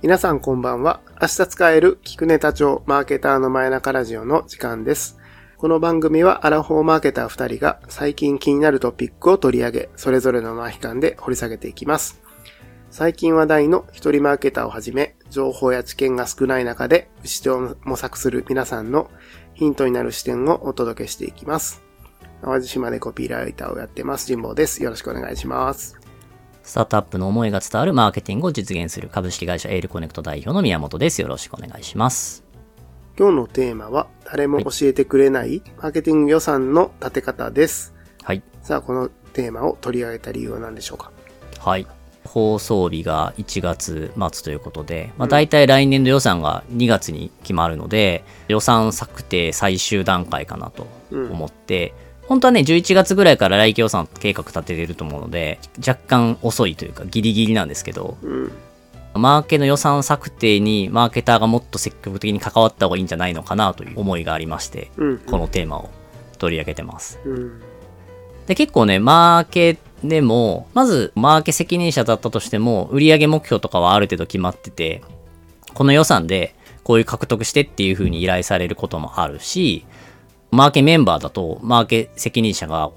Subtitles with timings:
[0.00, 1.00] 皆さんこんばんは。
[1.20, 5.18] 明日使える聞くネタ帳マーケターの前中ラジオの時間です。
[5.56, 12.22] この番組はアラフォーマーケター2人が最近気になるトピックを取り上げ、それぞれのマーヒ間で掘り下げていきます。
[12.90, 19.10] 最近話題の一人マーケターをはじめ、情報や知見が少ない中で、視点を模索する皆さんの
[19.54, 21.82] ヒントになる視点をお届けしていきます。
[22.42, 24.80] 淡路島でコピーライターをやってます、神保です。
[24.80, 25.97] よろしくお願いします。
[26.68, 31.22] スタートアップの思いが伝わるマーケティングを実現する株式会社エールコネクト代表の宮本です。
[31.22, 32.44] よろしくお願いします。
[33.18, 37.94] 今日のテーマは、誰も教えてくれないマーケティング予算の立て方です。
[38.22, 38.42] はい。
[38.60, 41.10] さあ、このテーマを取り上げた理由は何でしょうか？
[41.58, 41.86] はい。
[42.26, 51.94] 放送日が1月末ということで、まあ、大体来年度予算が2月に決まるので、予算策定最終段階かなと思って、
[52.28, 58.52] 本当はね、11月ぐらいから来期予算計画立ててると思うので、若干遅いというかギリギリなんですけど、うん。
[59.14, 65.18] マーケの予算策定にマーケターがもっと積極的に関わった方がいいんじゃないのかなという思いがありまして、うん。
[65.18, 65.90] このテーマを
[66.36, 67.18] 取り上げてます。
[67.24, 67.60] うん。
[68.46, 75.02] で、結構ね、マーケでも、まず、マーケ責任者だったとしても、売上目標とかはある程度決まってて、
[75.72, 76.54] この予算で
[76.84, 79.84] こういう獲得してっていう風に依頼されることもあるし、
[80.50, 82.90] マーケメンバーだと、マーケ責任者が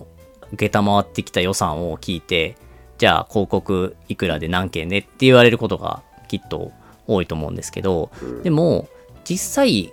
[0.54, 2.56] 受けたまわってきた予算を聞いて、
[2.98, 6.72] じゃあ広告いくらで何件ねって言われることがきっと
[7.08, 8.12] 多いと思うんですけど、
[8.44, 8.88] でも、
[9.24, 9.92] 実際、や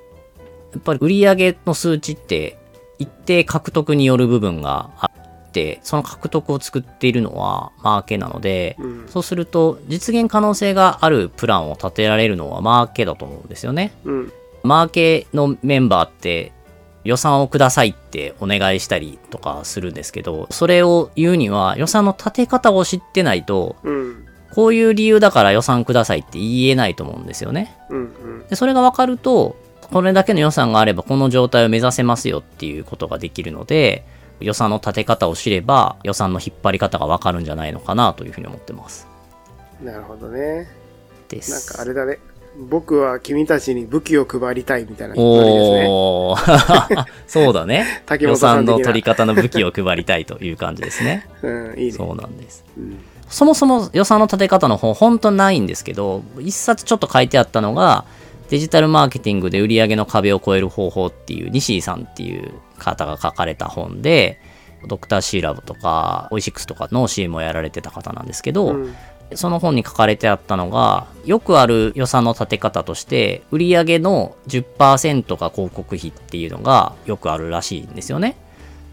[0.78, 2.58] っぱり売上の数値って
[2.98, 5.10] 一定獲得による部分があ
[5.48, 9.08] って、その獲得を作っているのはマーケなので、うん。
[9.08, 13.92] そうすると実現可能性があるプランを立てられるのはマーケだと思うんですよね。
[14.04, 14.32] うん。
[14.62, 16.52] マーケのメンバーって
[17.04, 24.24] 予算をくださいってお願いしたりとかするんですけど、それを言うには予算の立て方を知ってないと、うん。
[24.50, 27.76] こういう理由だから予算くださいって言えないと思うんですよね。
[27.90, 28.46] うん。
[28.48, 34.04] でそれが分かると、これだけの予算があればこの状態を目指せますよっていうことができるので、
[34.40, 39.06] 予算の立て方を知れば予算の引っ張り方が分かるんじゃないのかなというふうに思ってます。
[39.82, 40.68] なるほどね。
[41.28, 41.50] です。
[41.50, 42.18] なんかあれだね。
[42.58, 45.86] 僕は君たちに武器を配りたいみたいなノリですね。
[45.88, 47.78] お ーそうだね。
[47.78, 51.28] 予 竹本さん的な算の取り方の武器を配りたいという感じですね。
[51.42, 51.92] うん、いいね。
[51.92, 52.64] そうなんです。
[52.76, 52.98] うん。
[53.28, 58.04] そもそも予算の立て方の本、本当ないんですけど、一冊ちょっと書いてあったのが、
[58.48, 64.40] デジタルマーケティングで売上の壁を超える方法っていう、西井さんっていう方が書かれた本で、
[64.86, 68.96] ドクターシーラブとか、オイシックスとかの CM をやられてた方なんですけど、うん。
[69.34, 78.36] その本に書かれてあったのが、よくある予算の立て方として、売上の10%が広告費っていうのがよくあるらしいんですよね。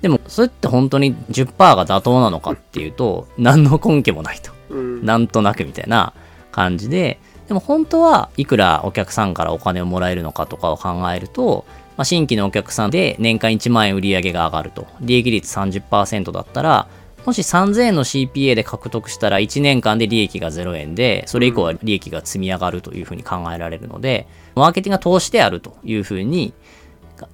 [0.01, 4.51] でも、それって本当に10%が妥当なのかっていうと、何の根拠もないと。
[4.69, 5.05] うん。
[5.05, 6.13] なんとなくみたいな
[6.51, 11.65] 感じで、でも本当はいくらお客さんからお金をもらえるのかとかを考えると、
[11.97, 14.87] まあ、新規のお客さんで年間1万円売り上げが上がると。
[15.01, 16.87] 利益率30%だったら、
[17.25, 26.53] もし3000円の CPA で獲得したら1年間で利益が0円で、それ以降は利益が積み上がるというふうに考えられるので、マーケティングが投資であるというふうに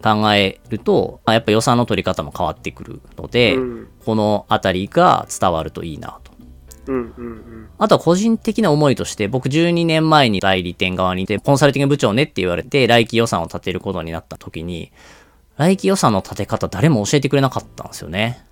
[0.02, 3.88] 考えると、まあやっぱ予算の取り方も変わってくるので、うん。
[4.06, 6.32] このあたりが伝わるといいなと。
[6.88, 6.96] うん。
[6.96, 7.70] うん。
[7.78, 14.92] あとは個人的な思いとして、僕12年前に代理店側にいて、コンサルティング部長ねって言われて、来期予算を立てることになった時に、
[15.58, 18.46] 来期予算の立て方誰も教えてくれなかったんですよね。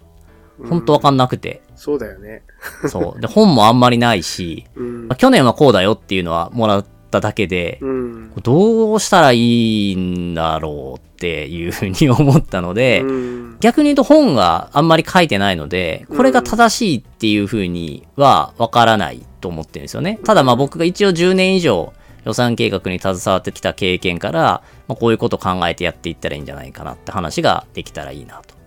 [0.67, 1.61] ほんとわかんなくて。
[1.75, 2.43] そうだよね。
[2.87, 3.21] そう。
[3.21, 5.15] で、本もあんまりないし、うんまあ。
[5.15, 8.31] 去年はこうだよっていうのはもらっただけで、うん。
[8.43, 13.57] どうしたらいいんだろうっていうふうに思ったので、うん。
[13.59, 20.19] 逆に言うと本があんまり書いてないので、これが正しいっていう風にはわからないと思ってるんですよね。
[20.23, 21.93] ただまあ僕が一応10年以上
[22.25, 28.58] 予算計画に携わってきた経験から、まあ、こういうことを考えてやっていったらいいんじゃないかなって話ができたらいいなと。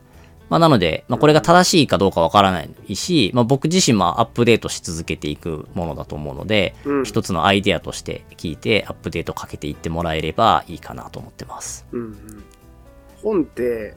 [0.53, 11.87] まあなので、まあこれが正しいかどうかわからないし、まあ僕自身もアップデートし続けていくものだと思うので、うん一つのアイデアとして聞いてアップデートかけていってもらえればいいかなと思ってます。
[11.93, 12.01] うん。
[12.01, 12.45] うん。
[13.23, 13.95] 本って、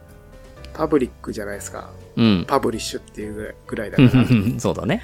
[0.74, 1.90] パブリックじゃないですか。
[2.16, 2.46] うん。
[2.48, 4.10] パブリッシュっていうぐらいだから。
[4.58, 5.02] そうだね。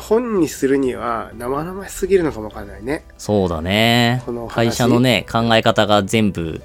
[0.00, 3.04] 本にするには生々しすぎるのかもわかんないね。
[3.18, 4.48] そうだねこの。
[4.48, 6.60] 話会社のね、考え方が全部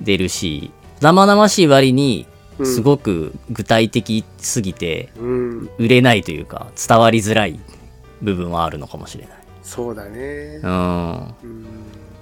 [0.00, 2.31] 出るし、生々しい割に、うん
[2.64, 5.70] すごく具体的すぎて、うん。
[5.78, 7.58] 売れないというか、伝わりづらい
[8.20, 9.36] 部分はあるのかもしれない。
[9.62, 10.66] そうだねうん。。
[10.66, 11.66] まうん。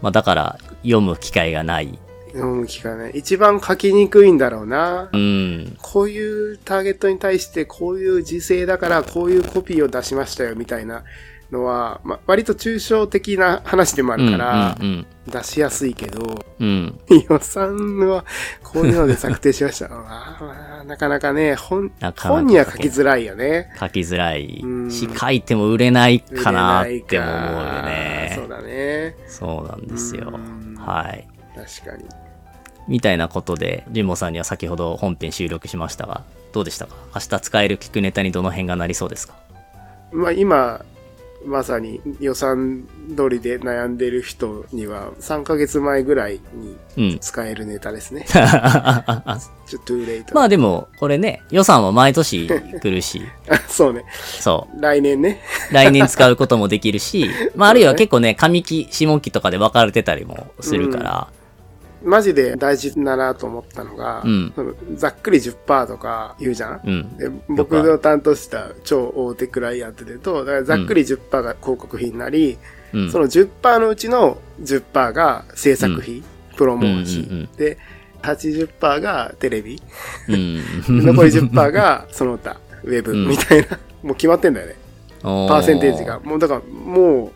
[0.03, 1.99] あだから、読む機会がない。
[2.32, 3.12] 読む機会ない。
[3.15, 5.09] 一番書きにくいんだろうな。
[5.12, 5.77] うん。
[5.82, 11.05] こういうターゲットに対してこういう時勢だからこういうコピーを出しましたよみたいな
[11.50, 14.76] のは、まあ、割と抽象的な話でもあるから、
[15.26, 17.00] 出しやすいけど、うん。
[17.08, 18.25] 予算は
[18.62, 19.88] こういうので策定しました。
[19.88, 23.73] まあまあなかなかね、本、本には書きづらいよね。
[23.79, 28.32] 書きづらいうんし、書いても売れないかなって思うよね。
[28.37, 29.17] そうだね。
[29.26, 30.75] そうなんですようん。
[30.76, 31.29] はい。
[31.55, 32.05] 確かに。
[32.88, 36.94] みたいなことで、ジンボさんには先ほど本編収録しましたが、どうでしたか？
[37.14, 39.35] 明日使える聞くネタにどの辺がなりそうですか？
[40.12, 40.85] まあ今、
[41.45, 47.19] まさに予算通りで悩んでる人には3ヶ月前ぐらいにうん。
[47.21, 48.27] 使えるネタですね。
[48.29, 50.35] ちょっとレイト。
[50.35, 53.23] まあでも、これね、予算は毎年来るし、
[53.69, 54.05] そうね。
[54.41, 54.83] そう。
[54.83, 55.41] 来年ね。
[55.71, 61.29] 来年使うこともできるし、 まああるいは結構ね、上期、下期とかで分かれてたりもするから、
[62.02, 66.81] マジで大事だなと思ったのが、うんそのざっくり10%とか言うじゃん？
[66.85, 67.17] うん。
[67.17, 72.58] で僕の担当した超大手クライアントでと、だからざっくり10%が広告費になり、
[72.93, 73.11] うん。
[73.11, 76.23] その10%のうちの10%が制作費、
[76.56, 77.79] プロモーシうんうんうんで、
[78.23, 79.81] 80%がテレビ、
[80.29, 80.61] うん。
[81.05, 84.76] 残り10%がその他、ウェブうんみたいな、もう決まってんだよね。
[85.23, 86.19] パパーセンテージが。。
[86.20, 87.31] もうだから、もう、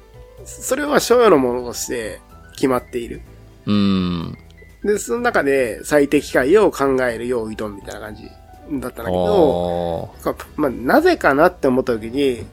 [0.46, 2.20] それは所有のものとして
[2.55, 3.20] 決まっている。
[3.66, 4.38] うん。
[4.85, 10.15] で、その中で最適解を考える用意ドンみたいな感じだったんだけど、
[10.57, 12.45] まあ、なぜかなって思った時に、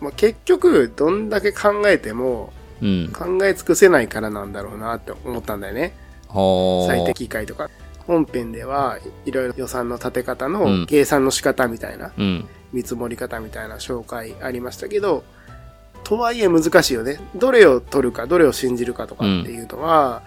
[0.00, 2.52] まあ、結局、どんだけ考えても、
[2.82, 3.12] うん。
[3.12, 5.94] 考え尽くせないからなんだろうなって思ったんだよね。
[6.86, 7.70] 最適解とか。
[8.06, 12.48] 本編ではいろいろ予算の立て方うんの計算の仕方みたいな、うん。
[12.72, 15.24] 見積もり方みたいな紹介ありましたけど、
[16.04, 17.18] とはいえ難しいよね。
[17.34, 20.22] どれを取るか、どれを信じるかとかっていうのは、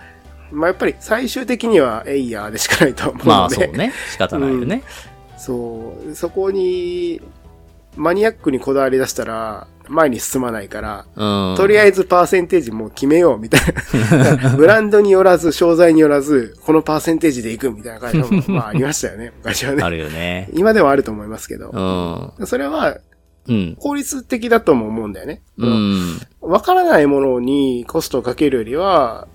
[0.52, 3.94] まあやっぱり最終的にはエイヤーでしかないと思うので、まあそうね。
[4.12, 4.84] 仕方ないよね。
[5.38, 7.22] そう、そこに、
[7.96, 11.56] マニアックにこだわり出したら、前に進まないから、うん。
[11.58, 13.62] とりあえずパーセンテージもう決めようみたい
[14.42, 14.56] な。
[14.56, 19.90] ブランドによらず、商材によらず、このパーセンテージでいくみたいな感じも、 まあありましたよね、昔はあね。
[19.90, 20.50] るよね。
[20.54, 21.72] 今ではあると思いますけど
[22.38, 22.44] う。
[22.44, 22.48] ん。
[22.48, 22.98] それは
[23.48, 23.76] うん。
[23.80, 25.42] 効率的だとも思うんだよね。
[25.58, 26.20] うん。
[26.42, 29.28] わからないものにコストをかけるよりは、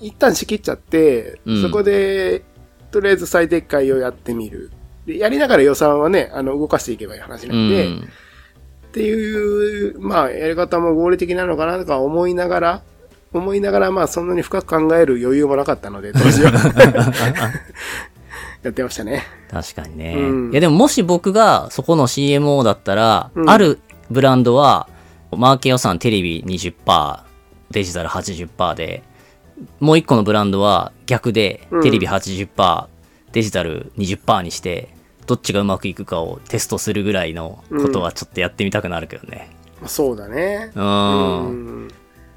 [0.00, 2.42] 一旦仕切っちゃって、うんそこで、
[2.90, 4.70] とりあえず最適解をやってみる。
[5.06, 7.98] でやりながら予算はね、あの、動かしていけばいい話うなんで、ん。
[7.98, 12.82] っていう、まあ、やり方も合理的なのかなとか思いながら、
[13.32, 16.52] 思いながら、まあ、そんなに深く考える余裕もなかったので、当時は。
[18.62, 19.22] やってましたね。
[19.50, 20.14] 確かにね。
[20.16, 23.78] うんいやでももし僕がそこの CMO だったら、うんある
[24.10, 24.88] ブランドは、
[25.30, 27.20] マーケ予算テレビ20%、
[27.70, 29.02] デジタル80%で、
[29.80, 32.86] もう一個のブランドは逆でうん、テレビ80%、
[33.32, 34.88] デジタル20%にして、
[35.26, 39.50] どっちがうまくいくかをテストするぐらいのことはちょっとやってみたくなるけどね。
[39.80, 40.72] まあそうだね。
[40.74, 41.46] うん。
[41.46, 41.88] うん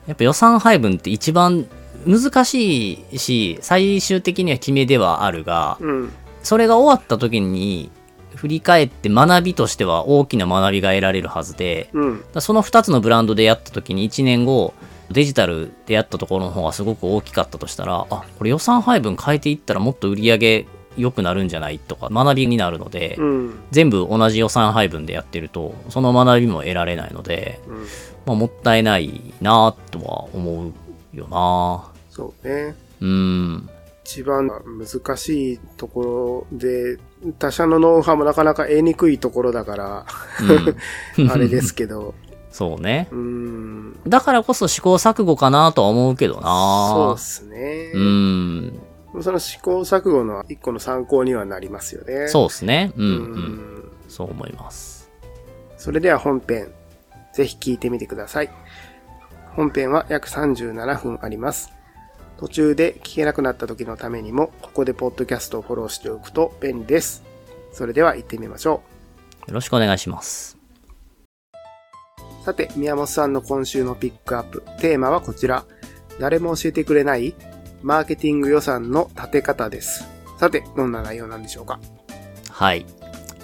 [0.07, 1.67] やっぱ予算配分って一番
[2.05, 6.11] 難しいし、最終的には決めではあるが、うん。
[6.43, 7.91] それが終わった時に
[8.35, 12.25] 振り返って学びとしては大きな学びが得られるはずで、うん。
[12.33, 14.73] らその2つのブランドでやった時に1年後、
[15.11, 20.67] デジタルでやったところの方がすごく大きかったとしたら、あ、これ予算配分変えていったらもっと売り上げ
[20.97, 23.59] 良くなるんじゃないとか学びになるので、うん。
[23.71, 27.75] 全部同じ予算配分でやってると、その学びも得られないので、うん。
[28.25, 30.73] まあ、もったいないなとは思う
[31.13, 32.75] よなそうね。
[32.99, 33.69] うん。
[34.03, 36.97] 一番難しいところで、
[37.39, 40.05] 他社のノウハウもなかなか得にくいところだから、
[41.17, 42.13] うん あれですけど、
[42.51, 43.07] そうね。
[43.11, 43.99] うん。
[44.07, 47.91] だからこそ試行錯誤かなとは思うけどそうなっすね。
[47.93, 48.81] うん。
[49.21, 52.27] その試行錯誤の一個の参考にはなりますよね。
[52.27, 52.93] そうですね。
[52.95, 53.39] うん、ううん。
[53.79, 53.91] ん。
[54.07, 55.09] そう思います。
[55.77, 56.71] それでは本編、
[57.33, 58.49] ぜひ聞いてみてください。
[59.55, 61.71] 本編は約37分あります。
[62.37, 67.23] 途中で聞けなくなった時のためにも、ここでポッドキャストをフォローしておくと便利です。
[67.71, 68.81] それでは行ってみましょ
[69.47, 70.60] よろしくお願いします。
[72.41, 72.45] う。
[72.45, 74.63] さて、宮本さんの今週のピックアップ。
[74.79, 75.65] テーマはこちら。
[76.19, 77.33] 誰も教えてくれない
[77.81, 80.05] マーケティング予算の立て方です。
[80.39, 81.79] さて、どんな内容なんでしょうか？
[82.49, 82.85] はい。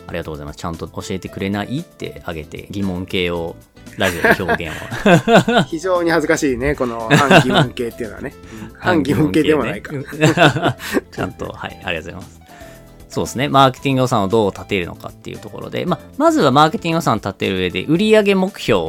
[0.07, 0.57] ありがとうございます。
[0.57, 3.55] ちゃんと教えてくれないってあげて疑問形を
[3.97, 4.75] ラジオで表現
[5.57, 5.63] を。
[5.67, 8.33] 非常に恥ずかしいね、この反疑問系っていうのはね。
[8.79, 9.91] 反疑問系でもないか。
[9.93, 10.03] ね
[11.11, 12.46] ちゃんと、はい、ありがとうございます。
[13.17, 13.49] そうですね。
[13.49, 18.79] マーケティング予算をどう立てるのかっていうところで、まあ、まずはマーケティング予算立てる上で、売上目標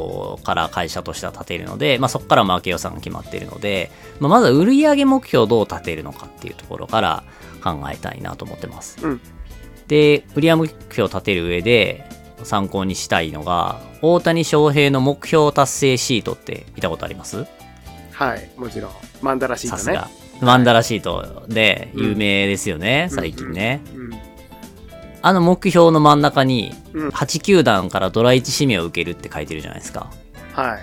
[0.45, 7.25] から会社としては立てるので、まあ、そこからマーケ予算が決まっているので、まあ、まずは売上目標をどう立てるのかっていうところから
[7.65, 8.99] 考えたいなと思ってます。
[9.03, 9.21] うん
[9.89, 12.05] で、売上目標を立てる上で、
[12.43, 17.47] 参考にしたいのが、大谷翔平の目標達成シートって見たことあります？
[18.13, 18.91] はい、もちろん。
[19.23, 20.11] マンダラシートねさすが。。
[20.41, 23.81] マンダラシートで有名ですよね、うん最近ね。
[23.95, 24.08] うん。
[25.21, 30.11] あの目標の真ん中に、うん8球団からドラ1指名を受けるって書いてるじゃないですか。
[30.53, 30.79] はい。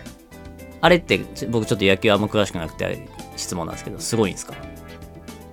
[0.82, 4.54] あれって、ち僕ちょっと野球あんま詳しくなくて質問なんですけど、すごいんですか？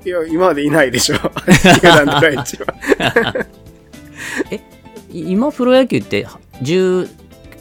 [0.05, 1.17] いや、今までいないでしょ。
[1.81, 2.35] 球団ドラ1
[3.37, 3.47] は。
[5.13, 6.27] い今プロ野球って
[6.63, 7.09] 10、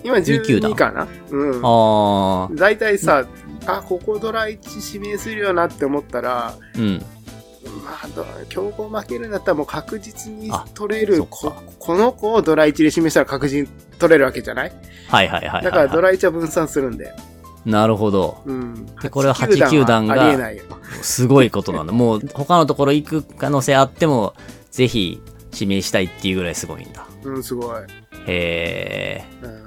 [0.03, 1.07] 今二球団？12かな？
[1.29, 1.61] うん。
[1.63, 3.25] あー、大体さ、
[3.67, 7.05] あ、ここドラ1指名するよなって思ったら、うん。
[7.83, 14.71] まあど、強豪負けるんだったらもう確実にあ取れるこ、この子をドラ1で指名したら確実に取れるわけじゃない
[15.07, 15.63] はいはいはい。
[15.63, 17.13] だからドラ1は分散するんで。
[17.65, 18.41] なるほど。
[18.45, 18.95] うん。
[18.97, 20.35] でこれは8球団が。
[21.03, 21.93] すごいことなんだ。
[21.93, 24.33] もう他のところ行く可能性あっても、
[24.71, 25.21] ぜひ
[25.53, 27.05] 指名したいっていうぐらいすごいんだ。
[27.23, 27.81] うん、すごい。
[28.27, 29.61] へうん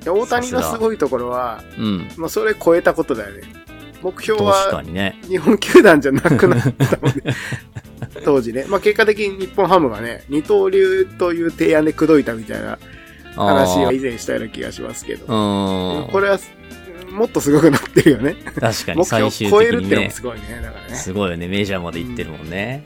[0.00, 1.78] で大谷のすごいところは、ー。
[1.78, 2.20] うん。
[2.20, 3.57] もうそれ超えたことだよね。
[4.02, 5.18] 目標はにね。
[5.26, 7.34] 日本球団じゃなくなったもんね。
[8.24, 8.66] 当時ね。
[8.68, 12.78] まあ結果的に日本ハムがね、二刀流という提案で口説いたみたいな
[13.36, 15.26] あ話をー以前したような気がしますけど。
[15.26, 16.38] これは、
[17.10, 18.36] もっとすごくなってるよね。
[18.60, 20.10] 確か 目に最終標を超え的にねるってのも。
[20.10, 20.60] すごいね。
[20.62, 20.94] だからね。
[20.94, 21.48] すごいよね。
[21.48, 22.84] メジャーまで行ってるもんね。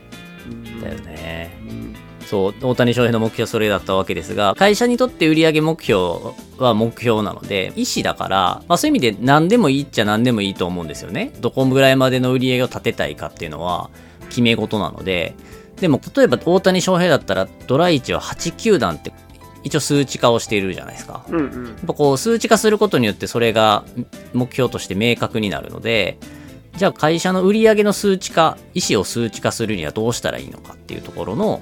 [0.49, 1.57] うんだよね。
[1.69, 1.92] うん
[2.25, 11.31] そう、大谷翔平の目標それだったわけですが、会社にとって売上目標は目標なので、意思だから、まあそういう意味で何でもいいっちゃ何でもいいと思うんですよね。
[11.39, 13.89] どこぐらいまでの売り上げを立てたいかっていうのは
[14.29, 15.35] 決め事なので、
[15.79, 19.11] でも例えば大谷翔平だったらドラ1は8球団って
[19.63, 21.25] 一応数値化をしているじゃないですか。
[21.29, 23.83] うんうんやっぱこう数値化することによってそれが
[24.33, 26.17] 目標として明確になるので、
[26.77, 31.61] じゃあ会社の売上の数値化、意思を数値化するにはどうしたらいいのかっていうところの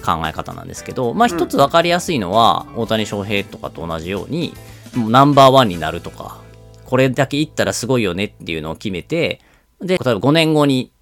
[0.00, 4.54] 考え方なんですけど、まあ一つ分かりやすいのは、大谷翔平とかと同じように、
[4.96, 6.40] ナンバーワンになるとか、
[6.84, 9.40] これだけいったらすごいよねっていうのを決めて、
[9.80, 10.92] で、例えば5年後に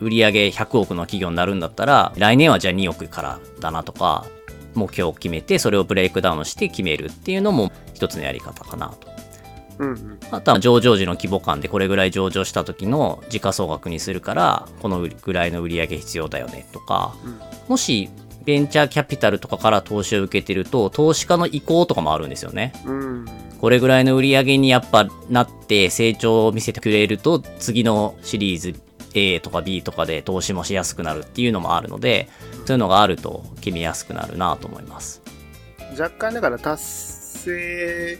[0.00, 4.26] 売上100億の企業になるんだったら、来年はじゃあ2億からだなとか、
[4.74, 9.08] 目標を決めて、それをブレイクダウンして決めるっていうのも一つのやり方かなと。
[9.78, 10.18] うんうん。
[10.30, 17.40] あとは上場時の規模感でこれぐらい上場した時の時価総額にするから、このぐらいの売り上げ必要だよねとか、うん。
[17.68, 18.08] もし
[18.48, 22.72] ベンチャーキャピタルとかから投資を受けてると、投資家の意向とかもあるんですよね。
[22.86, 23.26] うん
[23.60, 28.80] これぐらいの売り上げにやっぱなって成長を見せてくれると、次のシリーズ
[29.14, 32.28] A とか B とかで投資もしやすくなるっていうのもあるので、
[32.64, 35.20] そういうのがあると決めやすくなるなと思います。
[35.98, 38.18] 若干だから達成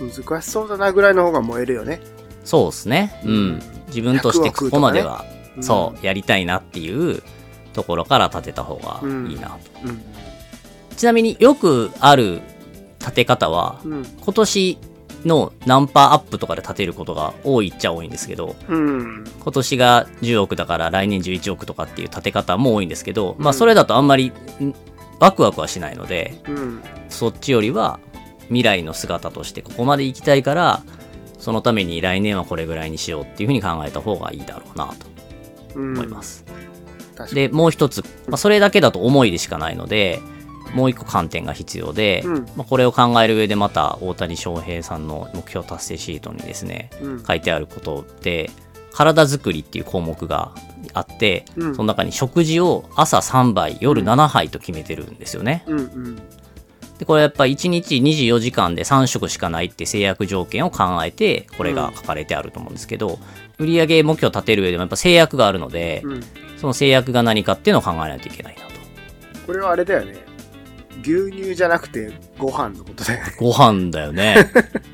[0.00, 2.00] 難しそうだなぐらいの方が燃えるよね。
[2.44, 3.20] そうですね。
[3.24, 3.62] ううんん。
[3.88, 7.22] 自分としてここまでは、うんそう、やりたいなっていう
[7.72, 9.56] ところから立てた方がいいなと。
[9.84, 10.02] うん。
[10.96, 12.40] ちなみによくある
[13.00, 14.04] 立て方は、うん。
[14.04, 14.78] 今年
[15.24, 19.24] のナンパアップとかで立てることが多いっちゃ多いんですけど、うん。
[19.40, 24.32] 今年が10億だから来年11億とかっていう立て方も多いんですけど、まあうんそれだとあんまりん
[25.20, 26.82] ワクワクはしないので、うん。
[27.08, 28.00] そっちよりは
[28.48, 30.82] 未来の姿としてここまで行きたいから、
[31.38, 35.06] そのために来年はこれぐらいにしようっていうふうに考えた方がいいだろうなと
[35.76, 35.92] うん。
[35.94, 36.44] 思います。
[37.26, 40.20] で、もう一つ、まあ、それだけだと思いでしかないので、
[40.74, 47.24] もう一個観点が必要で、うんまあ、これを考える上でまた大谷翔平さんの目標達成シートにですね、うん。
[47.24, 48.50] 書いてあることで、
[48.92, 50.52] 体づくりっていう項目が
[50.92, 55.64] あって、うんその中に食事を朝3杯、夜7杯と決めてるんですよね。
[55.66, 55.78] うん。
[55.78, 56.16] うん。
[56.98, 63.18] で、これやっぱ1日24時間で3食しかないって制約条件を考えて、これが書かれてあると思うんですけど、
[63.58, 66.22] 売上目標を立てる上でもやっぱ制約があるので、うん。
[66.62, 68.68] その制約が何かっていうのを考えないといけないなと。
[69.48, 70.24] これはあれだよね。
[71.02, 73.32] 牛乳じゃなくてご飯のことだよね。
[73.36, 74.36] ご飯だよね。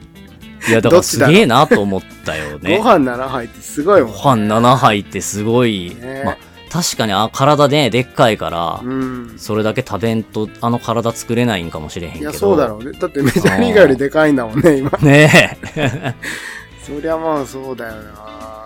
[0.67, 2.79] いや、だからすげえなと思ったよね。
[2.79, 4.13] ご飯7杯ってすごいもん。
[4.13, 5.95] ご飯7杯ってすごい。
[5.95, 6.37] ねまあ、
[6.73, 9.35] 確かにあ体ね、でっかいから、うん。
[9.37, 12.31] それだけ食べんと、あの体作れないんかもしれへんけど。
[12.31, 12.99] いや、そうだろうね。
[12.99, 14.91] だってメジャーリーガーよりでかいんだもんね、今。
[15.05, 16.15] ねえ。
[16.83, 18.58] そりゃまあそうだよな。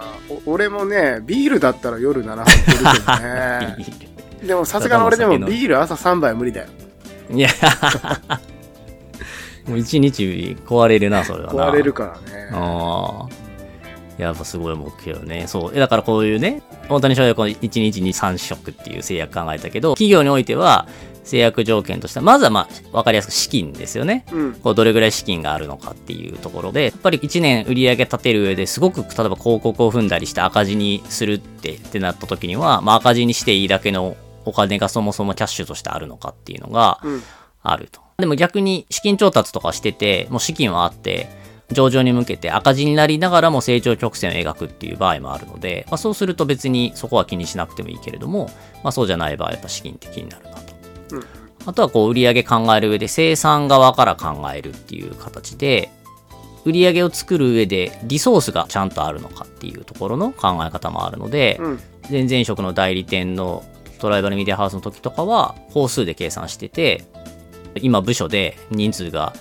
[0.47, 3.77] お俺もね、ビールだったら夜7杯いけるけどね。
[4.47, 6.67] でもさすがの俺でもビール朝3杯は無理だよ。
[7.31, 7.49] いや、
[9.67, 11.71] もう一日壊れるな、それはな。
[11.71, 12.51] 壊れるからね。
[12.53, 13.43] ああ。
[14.19, 15.47] やっぱすごい目標ね。
[15.47, 15.75] そう。
[15.75, 20.87] だからこういうね、大谷翔平はこの1日に3食っていう制約考えたけど、企業においては
[21.25, 24.25] 制約条件としては、まずはまあ、わかりやすく資金ですよね。
[24.33, 24.55] うん。
[24.55, 37.23] こうどれぐらい資金があるのかっていうところで、やっぱり1年売り上げ立てる上ですごく、例えば広告を踏んだりして赤字にするってってなった時には、まあ赤字にしていいだけのお金がそもそもキャッシュとしてあるのかっていうのがうん。
[37.63, 38.01] あると。
[38.19, 41.29] でも逆に資金調達とかしてて、もう資金はあって、
[41.73, 48.51] 上場に向けて赤字になりながらも成長曲線を描くっていう場合もあるので、まあ、そうすると別にそこは気にしなくてもいいけれども、
[48.83, 50.72] まあ、そうじゃない場合はやっぱ資金って気になるなと。
[51.13, 51.25] うん。
[51.65, 55.91] あとはこう売上考える上で生産側から考えるっていう形で、
[56.65, 61.81] 売上を作る上でリソースがちゃんとあるのかっていうところの考え方もあるので、うん。
[62.11, 63.65] 全然職の代理店の
[64.03, 67.05] トライバルメディアハウスの時とかは工数で計算してて
[67.77, 69.33] 今部署で人数が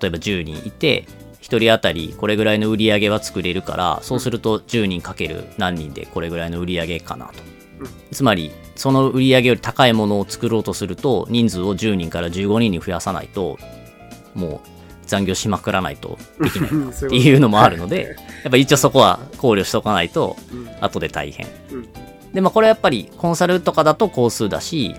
[0.00, 1.06] 例えば10人いて
[1.40, 7.34] 1人当たりこれぐらいの売り上げは作れるからそうすると10人かける何人でこれぐらいの売り上げかなと、
[7.78, 7.88] うん。
[8.10, 13.58] つまりその売り上げより高いものを作ろうとすると人数を10人から15人に増やさないと
[14.34, 14.68] もう
[15.06, 20.68] 残業しまくらないとできないなっていうのもあるのでやっぱ一応そこは考慮しとかないとうん。
[20.80, 21.88] 後で大変うん。
[22.32, 24.94] で、まあこれはやっぱりコンサルとかだと工数だし、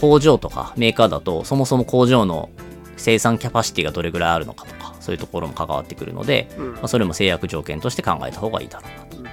[0.00, 2.50] 工場とかメーカーだとそもそも工場の
[2.96, 9.25] 生産キャパシティがどれぐらいあるのかとか、そういうところも関わってくるので、うんまあ、それも制約条件として考えた方がいいだろうなと。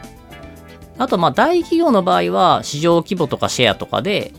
[0.98, 4.34] あとまあ大企業の場合は市場規模とかシェアとかで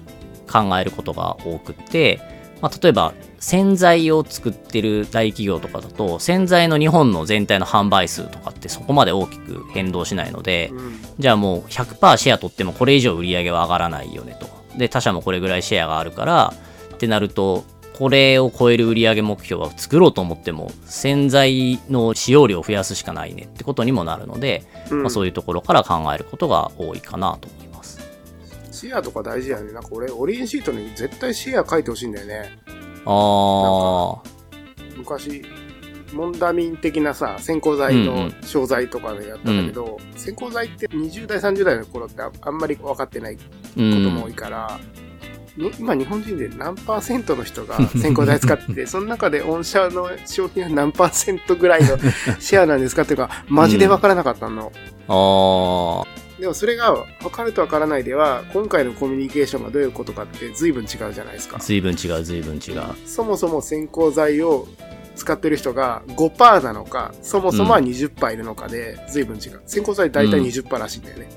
[0.51, 2.21] 考えることが多くって、
[2.61, 10.99] まあ、例えば洗剤を作ってる大企業とかだと洗剤の日本の全体の販売数とかってそこまで大きく変動しないので、うん。
[11.19, 14.47] じゃあもう100%シェア取ってもこれ以上売り上げは上がらないよねと。
[14.79, 16.55] で、他社もこれぐらいシェアがあるから、
[16.95, 17.65] ってなると、
[17.97, 28.01] これを超える売上目標は作ろうと思っても、洗剤の使用量を増やすしかないねってことにもなるので、うんまあ、そういうところから考えることが多いかなと思います。
[28.73, 29.73] シェアとか大事やね。
[29.73, 32.59] なんか俺、オリエンシートに絶対シェア書いてほしいんだよね。
[33.07, 34.19] あー、
[34.97, 35.45] 昔、
[36.13, 43.43] モンダミン的なさ、線香剤うんうのん商材とかでやったんだけど、線香剤って20代、30代の頃ってああんまり分かってないこ
[43.77, 44.31] うとも多ん。
[44.31, 45.04] いから、に
[45.57, 51.97] 今日本人で何パーセントの人が線香剤使ってて、その中で御社の商品は何パーセントぐらいの
[52.41, 54.73] シェアなんですかっていうか、マジで分からなかったの。
[55.07, 61.59] あー、でもそれが分かると分からないでは、今回のコミュニケーションがどういうことかって随分違うじゃないですか。
[61.61, 62.83] 随分違う、随分違う。
[63.07, 64.67] そもそも線香剤を
[65.15, 69.61] 使ってる人が5%なのか、そもそもは20%いるのかで随分違う。
[69.67, 71.29] 線香剤大体20%らしいんだよね。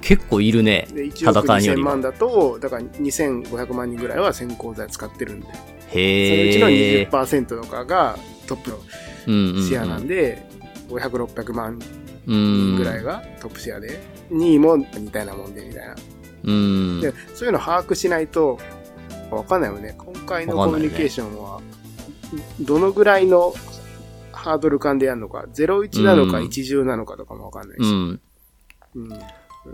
[0.00, 0.86] 結構いるね。
[0.92, 5.58] で、1億2000戦いよりも万だと、だから2500万人ぐらいは線香剤使ってるんで、そのう
[5.90, 7.10] へちのー。
[7.10, 8.78] 20%とかがトップの
[9.26, 10.42] うんうんうんシェアなんで、
[10.88, 11.78] 500、600万
[12.26, 15.96] うん人ぐらいがトップシェアで、2位も似たようなもんでみたいな。
[16.44, 17.00] うん。
[17.00, 18.58] で、そういうの把握しないと、
[19.30, 19.94] わかんないよね。
[19.98, 21.60] 今回のコミュニケーションは、
[22.60, 23.52] どのぐらいの
[24.32, 27.82] ハードル感でやるのか、01なのかうん10なのかとかもわかんないし。
[27.82, 28.20] うん。
[28.96, 29.18] うん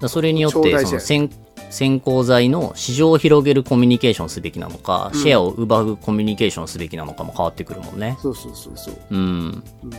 [0.09, 1.31] それによってその先
[1.71, 8.17] 先行剤の市場を広げるコミュニケーションをすべきなのか、うんシェアを奪うコミュニケーションをすべきなのかも変わってくるもんね。
[8.21, 8.95] そうそうそうそう。
[9.11, 9.19] うん。
[9.19, 9.93] うん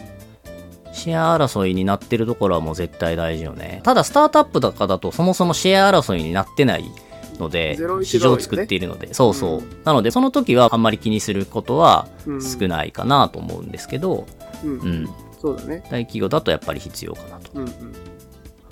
[0.93, 3.81] シェア争いになってるところはもう絶対大事よね。
[3.83, 6.85] ただスタートアップとかだとそもそもシェア争いになってない
[7.37, 9.57] ので01、市場を作っているので、そうそう。
[9.59, 14.25] うんなのでその時はあんまり気にすることはうん少ないかなと思うんですけど、
[14.63, 15.09] うんうん。
[15.39, 15.83] そうだね。
[15.91, 17.51] 大企業だとやっぱり必要かなと。
[17.53, 17.93] うんうん。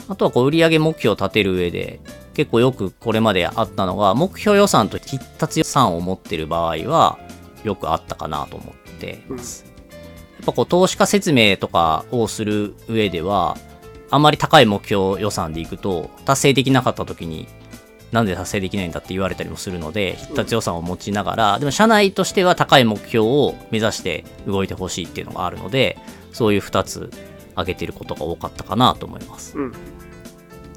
[0.07, 1.99] あとはこう売上目標を立てる上で
[2.33, 7.17] 結構よくこれまであったのが目標予算と必達予算を持ってる場合は
[7.63, 9.65] よくあったかなと思ってます。
[10.37, 13.57] やっぱこう投資家説明とかをする上では
[14.11, 17.47] あんまり高い目標予算でいくと達成できなかった時に
[18.11, 25.97] なんで達成できないんだって言われたりもするので必達予算を持ちながらでも社内としては高い目標を目指して動いてほしいっていうのがあるので
[26.31, 27.09] そういう2つ
[27.55, 29.57] 挙げてることが多かったかなと思います。
[29.57, 29.73] うん。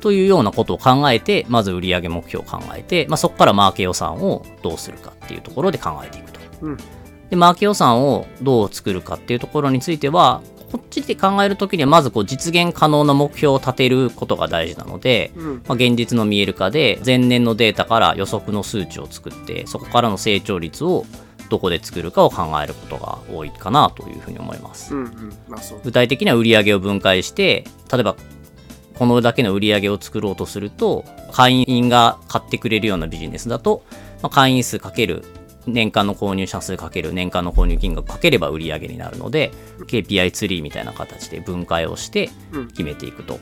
[0.01, 6.41] というようなことを考えて、まず売上目標を考えて、まあ、そこからマーケ予算をどうするかっていうところで考えていくと。
[6.63, 6.77] うん。
[7.31, 15.55] で、マーケ予算をどう作るかっていうところについては、こっちで考えるときには、まずこう実現可能な目標を立てることが大事なので、うん。
[15.55, 21.07] まあ、現実の見える化で、前年のデータから予測の数値を作って、そこからの成長率を
[21.49, 24.95] どこで作るかを考えることが多いかなというふうに思います。
[24.95, 25.01] うん。
[25.03, 25.33] うん。
[25.49, 25.61] まあ。
[25.83, 28.17] 具体的には売上を分解して例えば
[28.99, 33.85] このだけの売上を作ろうとすると会員が買ってくれるようなビジネスだと、
[34.23, 35.25] まあ会員数かける
[35.67, 39.53] 年間の購入者数かける年間の購入金額かければ売上になるので
[39.87, 42.69] KPI ツリーみたいな形で分解をしてうん。
[42.69, 43.39] 決めていくと。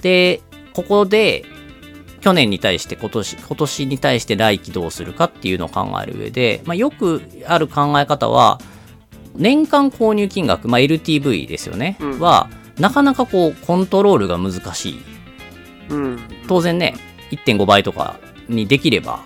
[0.00, 0.40] で
[0.72, 1.44] ここで
[2.20, 8.60] 去年に対して今年今年に対して来期どうするかっていうのを考える上で、まあ、よくある考え方は
[9.34, 12.48] 年間購入金額、まあ、LTV ですよね、うんは
[12.78, 15.02] なかなかこうコントロールが難しい
[15.90, 16.18] うん。
[16.46, 16.94] 当然ね
[17.30, 19.20] 1.5倍とかにできれば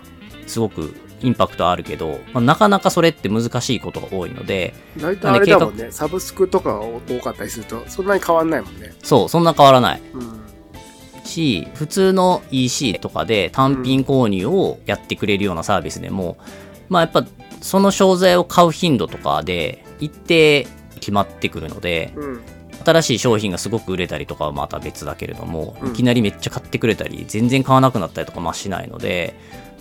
[0.46, 8.94] すごくインパクトはあるけど、まあ、なかなかそれって難しいことが多いので、大体あれだもんね、サブスクとかが多かったりすると、そんなに変わんないもんね。
[9.02, 10.02] そう、そんな変わらない。
[10.12, 10.42] うん。
[11.24, 16.36] し、普通の EC とかで単品購入をやってくれるようなサービスでも、
[16.88, 17.24] まあやっぱ
[17.60, 22.40] その商材を買う頻度とかで一定決まってくるので、うん。
[22.84, 29.34] 新しい商品がすごく売れたりとかはまた別だけれども、うんいきなりめっちゃ買ってくれたり、全然買わなくなったりとかまあしないので、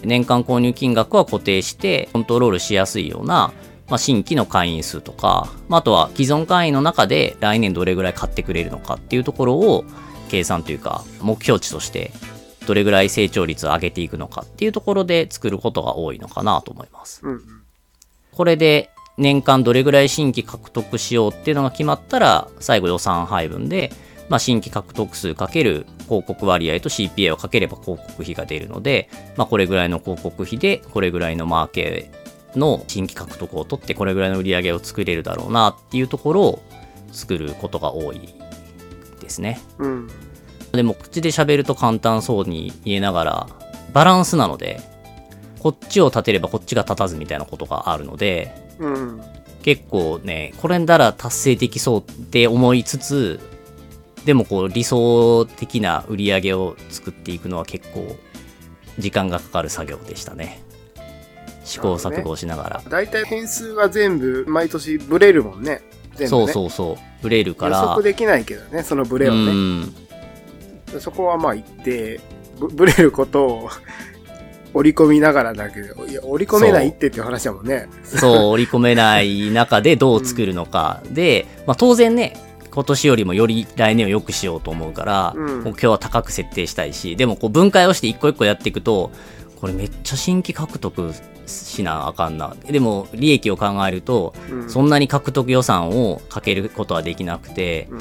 [0.04, 3.54] 年間購入金額は固定してコントロールしやすいような、
[3.88, 9.84] まあ、新規の会員数とか、まあ、あとは既存会員の中で来年どれぐらい買ってくれるのかっていうところを
[10.30, 12.12] 計算というか目標値として
[12.66, 17.22] どれぐらい成長率を上げていくのかっていうところで作ることが多いのかなと思います。
[17.24, 17.42] うん。
[18.32, 23.92] これで年間どれぐらい新規獲得しようっていうのが決まったら最後予算配分で、
[24.30, 32.12] まあ、新規獲得数かける広告割合と CPA をかければ広告費が出るので、まあ、これぐらいの広告費でこれぐらいのマーケ
[32.56, 36.64] の新規獲得を取ってこれぐらいの売り上げを作れるだろうなっていうところを
[37.12, 38.34] 作ることが多い
[39.20, 39.60] ですね。
[39.78, 40.10] うん。
[40.72, 43.48] でも口で喋ると簡単そうに言えながら
[43.94, 44.80] バランスなので
[45.60, 49.22] こっちを立てればこっちが立たずみたいなことがあるのでうん。
[49.64, 53.40] 結構ねこれなら達成できそうって思いつつ
[54.26, 58.16] でもこう理想的な売り上げを作っていくのは結構
[58.98, 60.64] 時間がかかる作業でしたね
[61.64, 65.82] 試行錯誤しながら、大体変数は全部毎年ブレるもんね。
[66.16, 66.54] 全部そうね。
[66.54, 69.52] そうそうブレるから予測できないけどね、そのブレをうね。
[69.86, 69.94] ん
[71.00, 72.20] そこはまあ言って、
[72.60, 73.70] ブ ブレることを
[74.74, 77.90] 織り込みながらだけど、いや、織り込めないってっていう話だもんね。
[78.04, 81.02] そう、 織り込めない中でどう作るのか。
[81.12, 82.38] で、まあ、当然ね、
[82.72, 89.12] 今年よりもより来年を良くしようと思うから、うん目標は高く設定したいし、でもこう分解をして一個一個やっていくと、
[89.60, 91.12] これめっちゃ新規獲得
[91.46, 92.56] しなあかんな。
[92.66, 94.70] でも利益を考えると、うん。
[94.70, 98.00] そんなに獲得予算をかけることはできなくて、うん。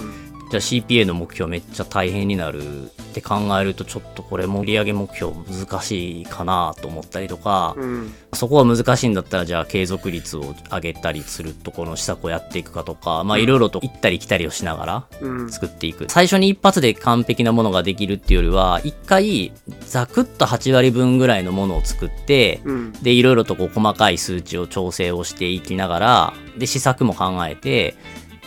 [0.51, 8.13] じゃあ CPA の目標めっちゃ大変になるって考えるとちょっとこれも売上目標難しいかなと思ったりとか、うん。
[8.33, 15.53] そこは難しいんだったらじゃあ継続率を上げたりするところの施策をやっていくかとかまあいろいろと行ったり来たりをしながらうん。
[15.53, 19.53] 作っていく最初に一発で完璧なものができるっていうよりは一回
[19.87, 22.93] ザクッと8割分ぐらいのものを作ってうん。
[23.03, 27.95] でいろいろとこう細かい数値を調整をしていきながらで施策も考えて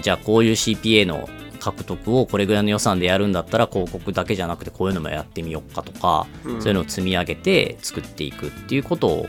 [0.01, 1.29] じゃあこういう CPA の
[1.63, 9.27] 獲得をこれぐらいの予算でやるんだったら広告だけじゃなくてこういうのもやってみようかとか、うんそういうのを積み上げて作っていくっていうことを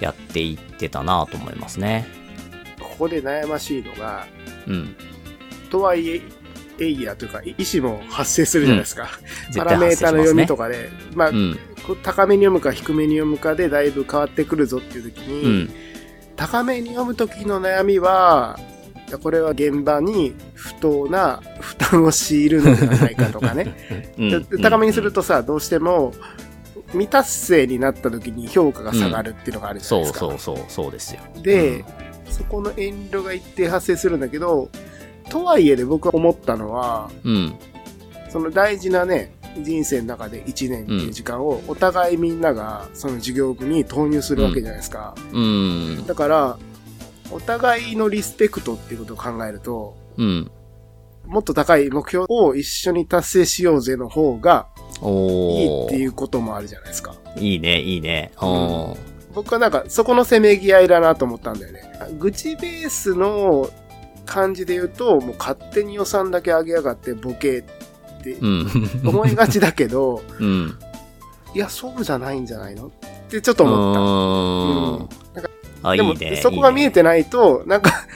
[0.00, 2.06] やっていってたなと思いますね。
[2.78, 4.26] ここで悩ましいのが、
[4.66, 4.94] うん。
[5.70, 6.22] とはいえ、
[6.80, 9.08] エイヤというか、意思も発生するじゃないですか。
[9.46, 10.68] 絶パラメータの読みとか。
[10.68, 11.58] で、まあ、うん。
[12.02, 15.70] 高めに読むか低めに読むかでだいぶ変わってくるぞっていう時に、うん。
[16.36, 18.58] 高めに読む時の悩みは、
[19.18, 24.12] これは現場に不当な負担を強いるのではないかとかね。
[24.62, 26.12] 高めにするとさ、どうしても
[26.92, 30.18] 未達成になった時に評価が下がるっていうのがあるじゃないそうですか。
[30.18, 31.20] そうそう、そうですよ。
[31.42, 31.84] で、
[32.28, 34.68] そこの遠慮が一定発生するんだけど、
[35.28, 37.54] とはいえで僕は思ったのは、うん。
[38.28, 45.14] その大事なね、人生の中で1年っていう時間をお互いみんながその事業部に投入するわけじゃないですか。
[45.32, 46.04] うん。
[46.06, 46.58] だから、
[47.30, 50.50] お互いのリスペクトっていうことを考えると、うん。
[51.26, 54.68] もっと高い目標を一緒に達成しようぜの方が
[55.02, 55.86] いい。
[55.86, 57.14] っていうこともあるじゃないですか。
[57.36, 58.32] いいね、いいね。
[58.38, 58.96] おー。
[59.34, 61.82] 僕はなんかそこのせめぎ合いだなと思ったんだよね。
[62.18, 63.70] 愚痴ベースの
[64.26, 68.66] 感じで言うと、もう勝手に予算だけ上げやがってボケってうん。
[69.06, 70.78] 思いがちだけど、 うん。
[71.54, 72.90] いや、そうじゃないんじゃないのっ
[73.28, 74.00] てちょっと思った。
[74.00, 75.50] うーうんん。
[75.82, 76.36] あ、いでもいね。
[76.42, 78.06] そこが見えててないと、なんか、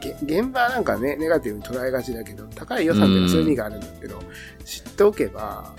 [0.00, 4.18] げ現場なんかね、ネガティブに捉えがちだけど、高い予算ってそういう意味があるんだけど、
[4.64, 5.72] 知っておけば、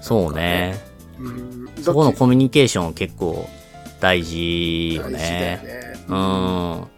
[0.00, 0.78] そうね。
[1.18, 3.48] うん、そこのコミュニケーション結構
[4.00, 5.64] 大事よ大事だよね。
[5.64, 5.94] ね。
[6.08, 6.14] うん。
[6.14, 6.88] こ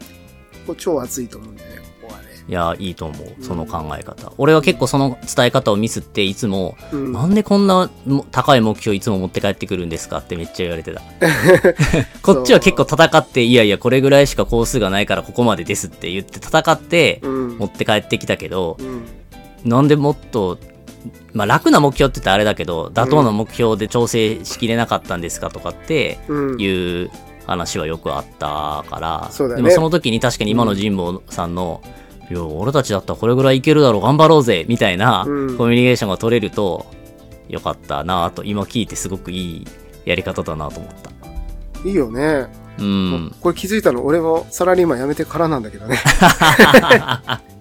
[0.69, 1.90] こ超熱いと思うんだよね。
[2.51, 3.45] いや、いいと思う。
[3.45, 4.33] その考え方。
[4.37, 11.01] 俺は結構その伝え方をミスって、いつも、うんなんでこんなも高い目標いつも持って帰ってくるんですかってめっちゃ言われてた。
[12.23, 17.59] こっちは結構戦って、いやいや、これぐらいしか工数がないからここまでですって言って戦ってうん。
[17.59, 19.05] 持って帰ってきたけど、うん。
[19.65, 20.59] なんでもっと、
[21.33, 26.61] まあ楽な目標って言ったらあれだけど、妥当な目標で調整しきれなかったんですかとかってうん。
[26.61, 26.67] い
[27.05, 27.11] う
[27.47, 31.81] 話はよくあったから、ねでもその時に確かに今の神保さんの、
[32.31, 36.87] いや、俺たちだったらこれぐらいいけるだろう、頑張ろうぜ、みたいなコうんミュニケーションが取れると、
[37.49, 39.67] よかったなぁと、今聞いてすごくいい
[40.05, 41.11] やり方だなと思った。
[41.89, 42.47] いいよね。
[42.79, 43.35] うん。
[43.41, 45.99] これ気づいたの俺もサラリーマン辞めてからなんだけどね。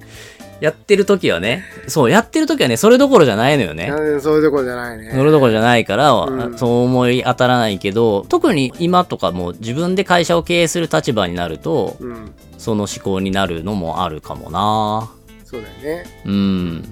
[0.61, 3.89] やってる時はね、そう、やってる時はね、それどころじゃないのよね。
[3.89, 5.11] うんそういうところじゃないね。
[5.11, 12.31] それどころじゃないから、うんそう思い当たらないけど、特に今とかも自分で会社を経営する立場になると、うん。
[12.57, 15.09] その思考になるのもあるかもな
[15.45, 16.05] そうだよね。
[16.25, 16.83] うん。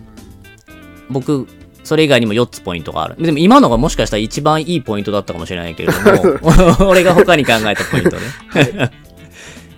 [1.10, 1.48] 僕、
[1.84, 3.16] それ以外にも4つポイントがある。
[3.18, 6.40] でも今のがもしかしたら一番いいポイントだったかもしれないけれど
[6.80, 8.92] も、 俺が他に考えたポイントね。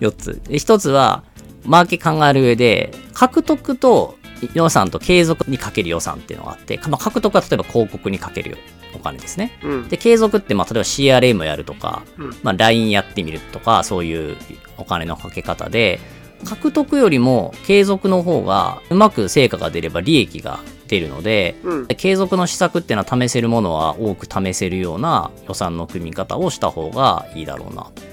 [0.00, 0.40] 4つ。
[0.48, 1.22] で1つは、
[1.64, 4.16] マーケ考える上で、獲得と
[4.54, 8.58] 予算と継続にかける予算っていうのがあって、まあ、獲得は例えば広告にかける
[8.94, 9.58] お金ですね。
[9.62, 9.88] うん。
[9.88, 14.36] で、継続って、まあ、例えば CRM やるとか、うんまあ、LINE やってみるとか、そういう
[14.78, 16.00] お金のかけ方で、
[16.44, 21.86] 獲得よりも継続の方がうまく成果が出れば利益が出るので、うん。
[21.86, 28.10] 継続の施策っていうのは試せるものは多く試せるような予算の組み方をした方がいいだろうなと。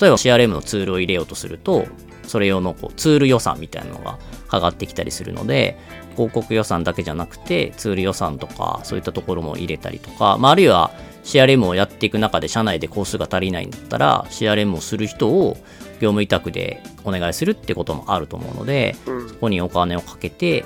[0.00, 1.86] 例えば CRM のツールを入れようとすると、
[2.26, 5.78] それ用のこうツール予算みたいなのがかかってきたりするので、
[6.14, 10.92] 広告予算だけじゃなくて、ツール予算とか、そういったところも入れたりとか、まあ、あるいは
[11.24, 15.56] CRM をやっていく中で社内で工数が足りないんだったら、CRM をする人を
[16.00, 20.64] 業務委託でお願いするってこともあると思うので、うんそこにお金をかけて、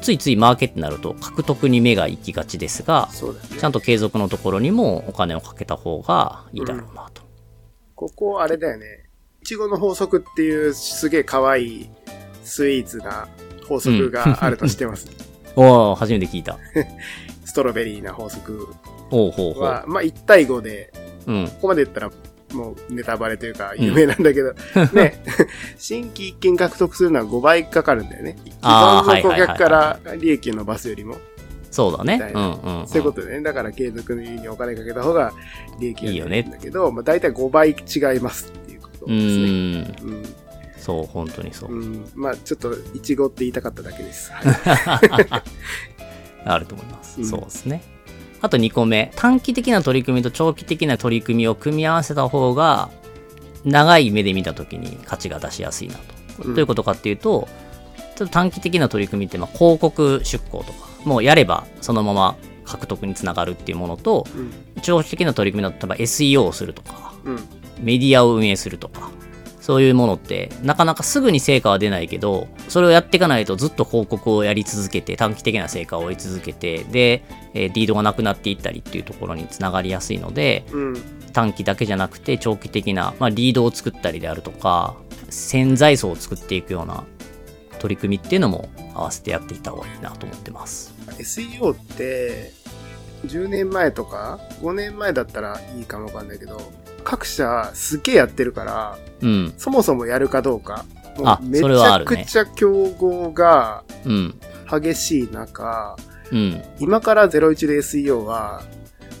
[0.00, 3.64] ついついマーケってなると獲得に目が行きがちですが、ねち。
[3.64, 7.22] ゃんと継続のところにもお金をかけた方がいいだろうなと。
[7.94, 8.97] ここあれだよね。
[9.48, 11.90] いちごの法則っていうすげえ可愛い
[12.44, 13.26] スイーツな
[13.66, 15.08] 法則があるとしてます。
[15.56, 16.58] おお初めて聞いた。
[17.46, 18.66] ストロベリーな法則。
[19.10, 20.92] は、まあ1対5で、
[21.26, 21.46] うん。
[21.46, 22.10] ここまで言ったら
[22.52, 24.52] もうネタバレというか有名なんだけど、
[24.92, 25.24] ね、
[25.78, 28.36] 新規一件獲得するのは5倍かかるんだよね。
[28.44, 31.16] 既存の顧客から利益を伸ばすよりも。
[31.70, 32.86] そうだねうんうん、うん。
[32.86, 33.40] そういうことでね。
[33.40, 35.32] だから継続にお金かけた方が
[35.80, 38.52] 利益が出いいよねるんだけど、まあ大体5倍違います
[39.08, 40.10] ことうですね。
[40.10, 40.48] うん。
[40.76, 41.72] そう、本当にそう。
[41.72, 42.10] うん。
[42.14, 44.30] まあちょっとイチゴって言いたかっただけです。
[44.32, 45.42] はい
[46.44, 47.20] あると思います。
[47.20, 47.82] うんそうですね。
[48.40, 49.12] あと2個目。
[49.16, 52.90] 短期的な取り組みと長期的な取り組みを組み合わせた方が、
[53.64, 56.00] 長い目で見た時に価値が出しやすいなと。
[56.00, 57.48] うんどういうことかっていうと、
[58.14, 64.52] ちょっと短期的な取り組みって、まあ、広告出稿とか、もうやればそのまま獲得につながるっていうものと、うん。
[64.82, 67.38] 長期的な取り組みだと、例えば SEO をするとか、うん。
[67.80, 69.10] メディアを運営するとか、
[69.60, 81.02] そういうものって、なかなかすぐに成果は出ないけど、それをやっていかないとずっと広告をやり続けて、短期的な成果を追い続けて、で、えーリードがなくなっていったりっていうところにつながりやすいので、うん。
[81.32, 84.96] 短期だけじゃなくて長期的な、まあ、リードを作ったりであるとか、
[85.28, 87.04] 潜在層を作っていくような
[87.78, 90.94] 取り組みっていうのも合わせてやっていった方がいいなと思ってます。
[91.18, 92.52] SEO って、
[93.26, 96.72] 10年前とか、5年前だったらいいかもわかんないけど、
[97.04, 100.84] 各社すげえやってるから、うん、そもそもやるかどうか、
[101.42, 104.34] めちゃくちゃ競合がうん、
[104.70, 105.96] 激しい中、
[106.30, 108.62] うん、今から01で SEO は、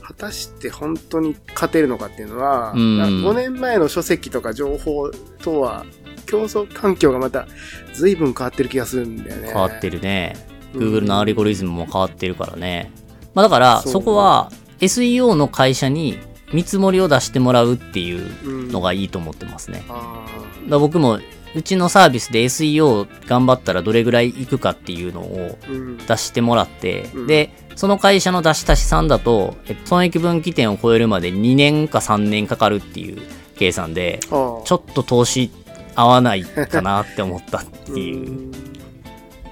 [0.08, 2.80] 果たして本当に勝てるのかっていうのは、うん。
[3.26, 5.10] 5年前の書籍とか情報
[5.42, 5.84] とは、
[6.24, 7.46] 競争環境がまた
[7.94, 9.48] 随分変わってる気がするんだよね。
[9.48, 10.34] 変わってるね。
[10.74, 10.94] うん。
[10.94, 12.90] Google のアルゴリズムも変わってるからね。
[13.34, 16.18] まあだから、そこは SEO の会社に
[16.52, 19.84] 見積もりを出してもらうっていうのがいいと思ってますね。
[19.88, 21.18] あだから僕も、
[21.54, 25.58] うちのサービスで SEO 頑張ったらどれぐらいいくかっていうのを。
[26.06, 33.22] 出してもらって、うんで、その会社の出した試算だと、え損益分岐点を超えるまで2年か3年かかるっていう
[33.56, 35.50] 計算で、ちょっと投資
[35.94, 38.30] 合わないかなって思ったっていう。
[38.30, 38.68] うん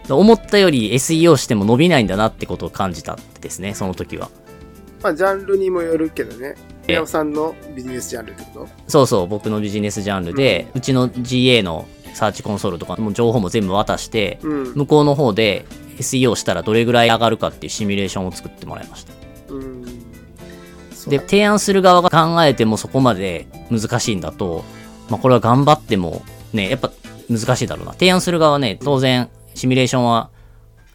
[0.08, 4.30] 思ったより SEO しても伸びないんだなってことを感じたですね、その時は。
[5.02, 6.54] まあ、ジャンルにもよるけどね。
[6.88, 8.68] え宮尾さんのビジネスジャンルってこと？
[8.88, 14.74] そうそう、僕のビジネスジャンルで、うちの GA のサーチコンソールとかも情報も全部渡して、うん。
[14.74, 15.64] 向こうの方で
[15.98, 19.12] SEO したらどれぐらい上がるかっていうシミュレーションを作ってもらいました。
[21.10, 24.64] で、提案する側が考えてもそこまで難しいんだと、
[25.08, 26.22] まあこれは頑張っても
[26.52, 26.90] ね、やっぱ
[27.28, 27.92] 難しいだろうな。
[27.92, 30.30] 提案する側はね、当然シミュレーションは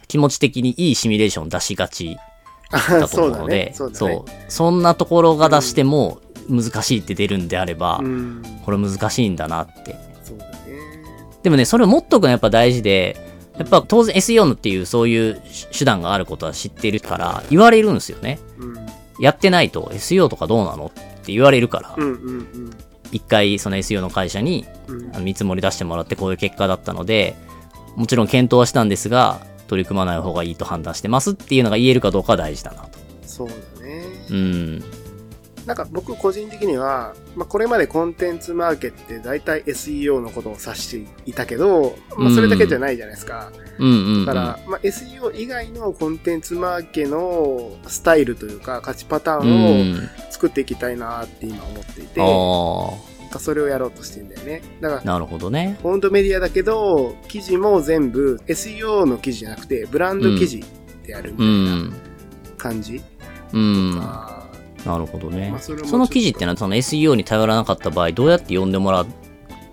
[0.08, 2.18] 気持ち的にいいシミュレーションを出しがち
[2.72, 4.22] だとそう思うので だね。、そうだね。
[4.48, 8.42] そんなところが出しても難しいって出るんであれば、うん。
[8.64, 9.92] これ難しいんだなって。
[9.92, 9.98] ね。
[11.42, 13.16] でもね、それを持っとくのはやっぱ大事で、
[13.58, 15.42] やっぱ当然 SEO のっていうそういう
[15.76, 18.38] 手段があることは知ってるから言われるんですよね。
[18.58, 18.76] うん。
[19.20, 20.90] やってないと SEO とかどうなのっ
[21.24, 22.70] て言われるからう、んうん
[23.12, 24.66] 一回その SEO の会社に
[25.20, 27.36] 見積もり出してもらってこういう結果だったので、
[27.94, 29.40] もちろん検討はしたんですが、
[29.72, 32.98] 取り組まない方がいいと判断してますっていうのが言えるかどうかは大事だなと。
[33.26, 34.04] そうだね。
[34.28, 34.84] うん。
[35.64, 43.50] なんか僕個人的には、まあ、これまでコンテンツマーケって大体 SEO のことを指していたけど、まあ、それだけじゃないじゃないですか。
[43.78, 44.26] うんうん、うん。
[44.26, 49.96] だから、まあ、SEO 以外のコンテンツマーケのスタイルというか、価値パターンを
[50.28, 52.20] 作っていきたいなって今思っていて、
[53.34, 54.62] あそれをやろうとしてんだよね。
[54.80, 55.78] だから、なるほどね。
[55.82, 60.64] フォントメディアだけど、記事も全部 SEO の記事じゃなくて、ブランド記事
[61.04, 61.46] でやるみたう。
[61.46, 61.94] いなん
[62.58, 63.00] 感じ？
[63.52, 63.98] うん。
[64.00, 64.46] あ
[64.84, 65.50] なるほどね。
[65.50, 69.06] まあそその記事ってのはその SEO に頼らなかった場合、どうやって読んでもらっ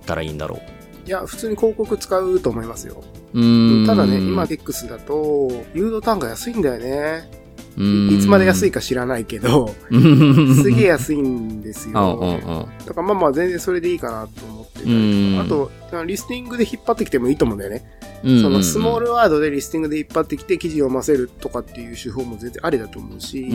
[0.05, 3.03] たらいいんだろーいや、普通に広告使うと思いますよ。
[3.33, 3.39] う。
[3.39, 3.85] ん。
[3.87, 7.29] ただね、今 X だと、誘導単価安いんだよね。
[7.79, 12.67] いつまで安いか知らないけど、す すげえ安いんですよ。
[12.85, 15.71] だからまあまあ全然それでいいかなと思ってたうんりとか。
[15.91, 17.85] あと、リスティングで引っ張ってきてもいいと思うんだよね。
[18.21, 23.49] うんそのスモールワードでリスティングで引っ張ってきて記事を読ませるとかっていう手法も全然ありだと思うし、うん。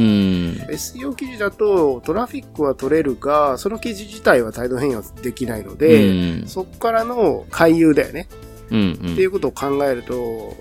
[0.71, 8.27] SEO 記事だとトラフィックは取れるが、その記事自体は態度変容できないので、うんそっからの回遊だよね。
[8.71, 10.57] うんうんっていうことを考えると、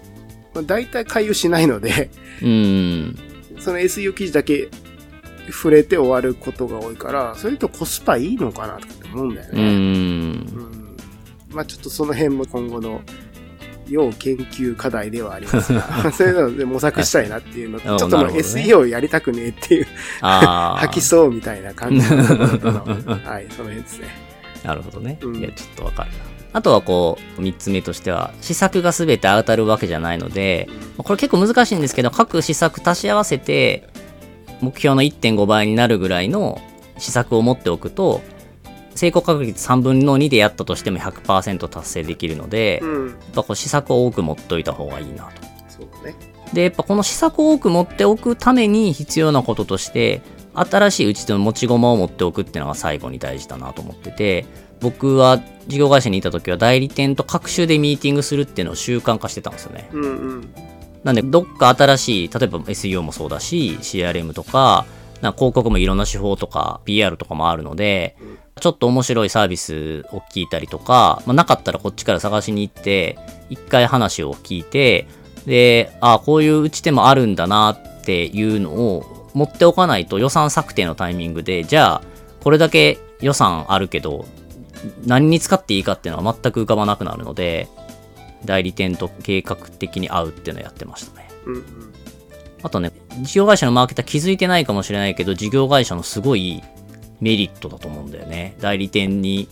[0.54, 2.10] まあ、大体回遊しないので、
[2.42, 3.16] うん。
[3.64, 4.70] その SEO 記事だけ
[5.50, 9.62] 触れて終わることが多いから、それとコスパいいのかなとかって思うんだようね。
[9.62, 9.66] ん。
[9.66, 10.98] うん
[11.54, 13.02] まあちょっとその辺も今後の
[13.88, 19.88] 要研究課題ではありますが、 そういうので模索したいなっていうのと、あちょっともう SEO やりたくねえっていう。
[20.22, 22.18] 吐きそうみたいな感じの
[23.24, 24.08] はい、その辺ですね。
[24.64, 25.20] なるほどね。
[25.22, 26.33] うんいや、ちょっとわかるな。
[26.54, 33.90] あとはこう、三つ目としては、施策が全て当たるわけじゃないので、これ結構難しいんですけど、各施策足し合わせて、
[34.62, 36.62] 目標の1.5倍になるぐらいの
[36.98, 38.22] 施策を持っておくと、
[38.96, 45.32] 成功確率3分の2でやったとしても100%達成できるので、やっうん、ぱこう施策を多く持っておいた方がいいなと。
[45.68, 46.16] そうだね。
[46.54, 50.22] で、やっぱこの施策を多く持っておくために必要なこととして、
[50.54, 54.46] 新しいうちの持ち駒を持っておくっていうのが最後に大事だなと思ってて、
[54.84, 59.90] 僕は事業会社にいた時は代理店と各種でミーティングするっていうのを習慣化してたんですよね。
[59.94, 60.54] うんうん。
[61.04, 64.86] なんで、どっか新しい、例えば SEO もそうだし、CRM とか、
[65.22, 68.18] な広告もいろんな手法とか、PR とかもあるので、
[68.60, 73.18] ちょっと面白いサービスを聞いたりとか、まあ、なかったらこっちから探しに行って、
[73.50, 75.08] 一回話を聞いて、
[75.46, 82.02] で、あこういう打ち手もあるんだなっていうのを持っておかないと予算策定のタイミングで、じゃあ、
[82.44, 84.26] これだけ予算あるけど、
[85.06, 87.68] 何に使っていいかっていうのは全く浮かばなくなるので、
[88.46, 91.30] 代理店と計画的に会うっていうのをやってましたね。
[91.46, 91.64] うんうん。
[92.62, 92.92] あとね、
[93.22, 96.64] 事業会社のマーケター気づいてないかもしれないけど、事業会社のすごい
[97.20, 98.56] メリットだと思うんだよね。
[98.60, 99.48] 代理店に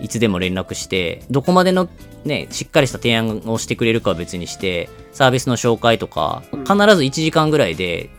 [0.00, 1.88] いつでも連絡して、どこまでの
[2.24, 8.10] ね、しっかりした提案をしてくれるかは別にして、サービスの紹介とか、必ず1時間ぐらいで、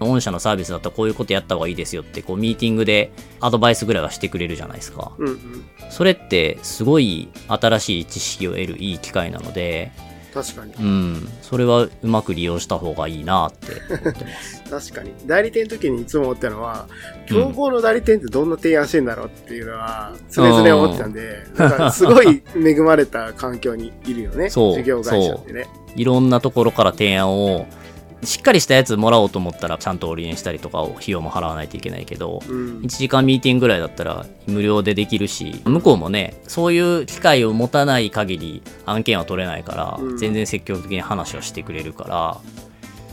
[0.00, 5.12] う御社のサービスだったらこういうことやった方がいいですよって、こうミーティングでアドバイスぐらいはしてくれるじゃないですか。
[5.18, 5.64] うんうん。
[5.90, 9.92] それってすごい新しい知識を得るいい機会なので、
[10.32, 10.72] 確かに。
[10.74, 14.90] うん、それはうまく利用した方がいいなって思ってます。
[14.90, 15.12] 確かに。
[15.26, 16.88] 代理店の時にいつも思ったのは、
[17.26, 24.48] 競合の代理店ってどんな提案してんだろうっていうのは、常々思ってたんで、なんかすごい恵まれた環境にいるよね。
[24.50, 25.66] そう事業会社ってね。
[25.94, 27.66] いろんなところから提案を
[28.24, 32.88] しっかりしたやつもらおうと思ったらちゃんとオリエンしたりとかを費用も払わないといけないけど、うん1。
[32.88, 42.40] 時間ミーティングぐらいだったら無料でできるし向こうもねそういう機会を持たない限り案件は取れないから、うん全然積極的に話をしてくれるから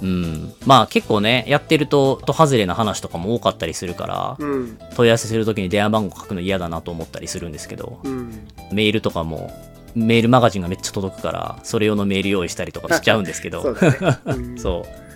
[0.02, 4.78] うんまあ結構ねやってるとと外れな話とかも多かったりするから、うん。
[4.96, 8.48] 問い合わせするときに電話番号書くの嫌だなと思ったりするんですけど、うん。
[8.72, 9.52] メールとかも
[9.96, 13.62] メールマガジンがめっちゃ届くからそれ用のメール用意したりとかしちゃうんですけど。
[13.64, 14.20] そうだね。
[14.26, 14.58] うん。
[14.58, 15.10] そう。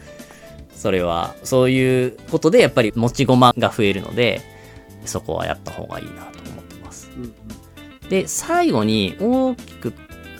[0.75, 4.41] それはそういうことでやっぱり持ち駒が増えるので
[5.05, 7.09] そこはやった方がいいなと思ってます。
[7.17, 7.33] うん
[8.09, 9.93] で最後に大きく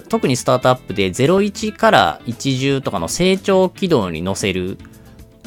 [0.09, 4.77] 特にスタートアップで01から10とかの成長軌道に乗せる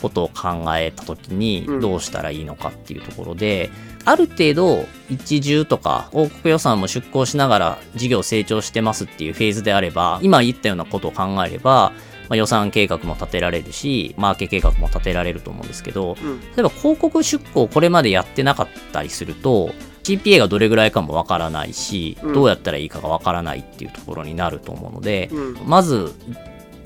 [0.02, 1.80] ことを考えた時にうん。
[1.80, 3.70] どうしたらいいのかっていうところで、
[4.06, 11.92] ある程度一重とか広告予算も出向しながら事業成長してますっていうフェーズであれば今言ったようなことを考えれば、
[12.28, 16.40] まあ、予算計画も立てられるしマーケ計画も立てられると思うんですけどうん。
[16.40, 25.58] 例えば広告出稿をこれまでやってなかったりすると CPA がどれぐらいかもわからないし、うんどうやったらいいかがわからないっていうところになると思うので、うん。
[25.66, 26.12] まず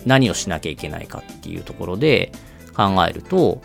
[0.07, 2.33] 何をしなきゃいけないかっていうところで
[2.75, 3.61] 考えると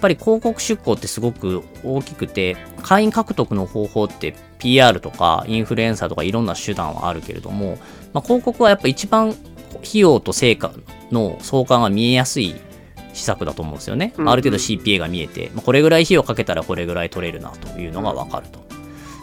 [0.00, 7.78] ぱり広告出稿ってすごく大きくて会員獲得の方法って PR とかインフルエンサーとかいろんな手段はあるけれども、
[8.12, 10.72] まあ、広告はやっぱ一番費用と成果
[11.10, 12.54] の相関が見えやすい
[13.12, 14.14] 施策だと思うんですよね。
[14.16, 18.60] うんある程度 CPA が見えて、まあこれぐらい費用かけたらこれぐらい取れるなというのがわかると。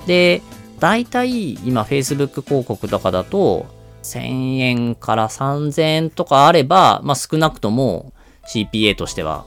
[0.06, 0.42] で、
[0.80, 3.66] 大体今 Facebook 広告とかだと、
[4.04, 8.14] 1000円から3000円とかあれば、まあ少なくとも
[8.48, 9.46] CPA としては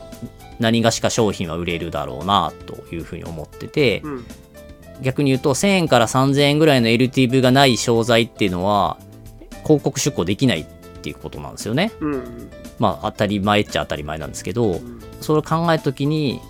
[0.60, 4.24] 何がしか商品は売れるだろうなというふうに思ってて、うん。
[5.02, 8.98] 逆に言うと1000円から3000円ぐらいの LTV がない商材っていうのは
[9.62, 10.64] 広告出稿できないっ
[11.02, 11.90] ていうことなんですよね。
[12.00, 12.50] うん。
[12.78, 15.00] まあ当たり前っちゃ当たり前なんですけど、うん。
[15.20, 16.40] それを考えた時に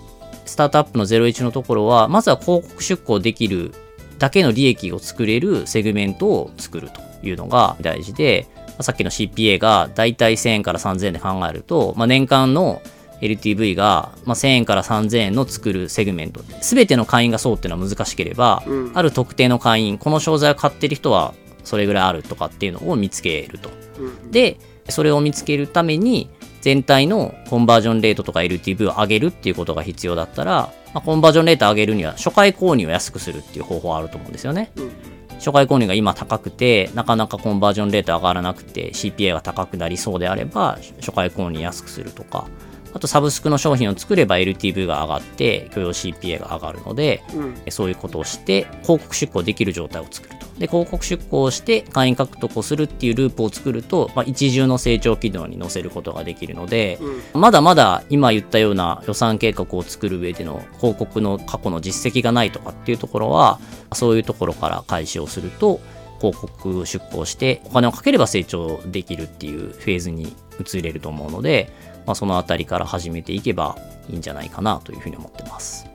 [0.45, 3.73] スタートアップの01のところはまずは広告出稿できる
[4.19, 12.81] だけの利益を作れるセグメントを作るというのが大事で、まあさっきの CPA がだいたい1000円から3000円で考えると、まあ、年間の
[13.21, 23.69] LTV が、まあ、1000円から3000円の作るセグメント全ての会員がそうっていうのは難しければ、うんある特定の会員この商材を買ってる人はそれぐらいあるとかっていうのを見つけると
[24.01, 24.31] うん。
[24.31, 24.57] で、
[24.89, 26.29] それを見つけるために、
[26.61, 34.71] 全体のコンバージョンレートとか LTV を上げるっていうことが必要だったら、まあ、コンバージョンレートを上げるには、初回購入を安くするっていう方法はあると思うんですよね。
[34.75, 34.91] うん。
[35.35, 42.47] 初回購入が今高くて、なかなかコンバージョンレート上がらなくて、CPA が高くなりそうであれば、初回購入安くするとか、
[42.93, 47.55] あとサブスクの商品を作れば LTV が上がって、許容 CPA が上がるので、うん。
[47.69, 50.45] そういうことをして、広告出稿できる状態を作ると。
[50.59, 56.99] で、広告出稿をして会員獲得をするっていうループを作ると、まあ、一重の成長軌道に乗せることができるので、
[57.33, 57.41] うん。
[57.41, 63.59] まだまだ今言ったような予算計画を作る上での広告の過去の実績がないとかっていうところは、
[63.93, 65.79] そういうところから開始をすると、
[66.19, 71.71] 広告出稿してお金をかければ成長できるっていうフェーズに移れると思うので、
[72.05, 73.77] まあ、そのあたりから始めていけば
[74.09, 75.85] いいんじゃないかなというふうに思ってます。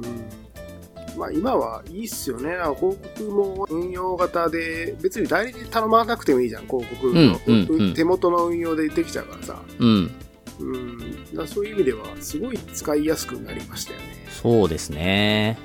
[0.00, 0.44] うん
[1.16, 2.50] まあ今はいいっすよね。
[2.76, 7.12] 広告も運用型で、別に代理で頼まなくてもいいじゃん、広告の。
[7.12, 9.62] うんうんうん手元の運用でできちゃうからさ。
[9.78, 10.10] うん。
[10.60, 11.34] うん。
[11.34, 14.26] だそういう意味では、すごい使いやすくなりましたよね。
[14.28, 15.58] そうですね。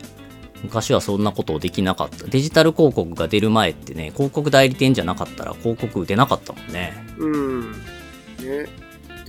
[0.64, 2.28] 昔はそんなことできなかった。
[2.28, 6.94] デジタル広告が出る前ってね、広告代理店じゃなかったら広告出なかったもんね。
[7.18, 7.72] うん。
[7.72, 7.78] ね。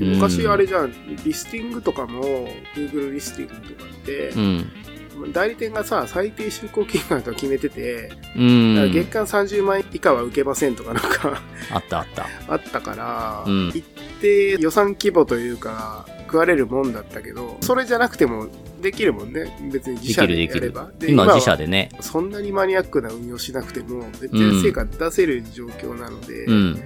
[0.00, 0.92] でうん昔あれじゃん、
[1.24, 5.32] リスティングとかも、Google リスティングとかってう、ん。
[5.32, 8.74] 代理店がさ、最低出向金額を決めてて、うん。
[8.74, 12.26] だから月間30万円以下は受けませんとかなんかあったあった。
[12.48, 13.84] あったから、うん一
[14.20, 18.46] 定予算規模というか、食われるもんだったけど、それじゃなくても
[18.80, 19.56] できるもんね。
[19.72, 20.90] 別に自社でできるでやれば。。
[21.06, 21.90] 今は自社でね。
[22.00, 26.82] そんなにマニアックな運用しなくても、全然成果出せる状況なので、うん。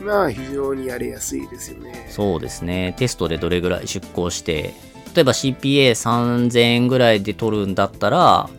[0.00, 2.06] まあ非常にやりやすいですよね。
[2.10, 2.94] そうですね。
[2.98, 4.74] テストでどれぐらい出向して、
[5.14, 8.50] 例えば CPA3000 円ぐらいで取るんだったら、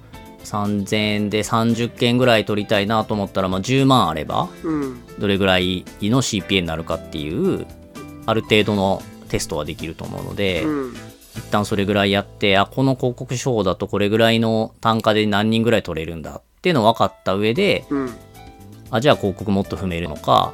[0.44, 5.00] 3000円で30件ぐらい取りたいなと思ったら、まあ、10万あれば、うん。
[5.20, 7.66] どれぐらいの CPA になるかっていう、
[8.26, 10.94] ある程度のテストはできると思うので、うん。
[11.36, 18.10] 一旦それぐらいやって、あ、この広告手法だとこれぐらいの単価で何人ぐらい取れるんだっていうのを分かった上で、うん。
[18.92, 20.54] あ、じゃあ広告もっと踏めるのか、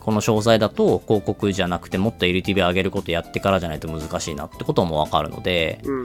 [0.00, 6.04] この商材だと広告じゃなくてもっと LTV 上げることやってからじゃないと難しいなってことも分かるので、う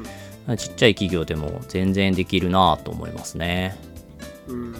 [0.54, 0.58] ん。
[0.58, 3.78] ちっちゃい企業でも全然できるなと思いますね。
[4.48, 4.76] うん。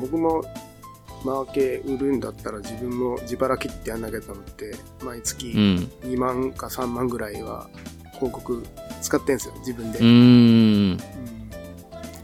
[0.00, 0.42] 僕も、
[1.24, 5.90] マーケ売るんだったら自分も自腹切ってやんなきゃと思って、毎月うん。
[6.10, 7.68] 2万か3万ぐらいは
[8.14, 8.64] 広告
[9.00, 9.98] 使ってんすよ、自分で。
[9.98, 10.92] うーん。
[10.92, 11.32] うん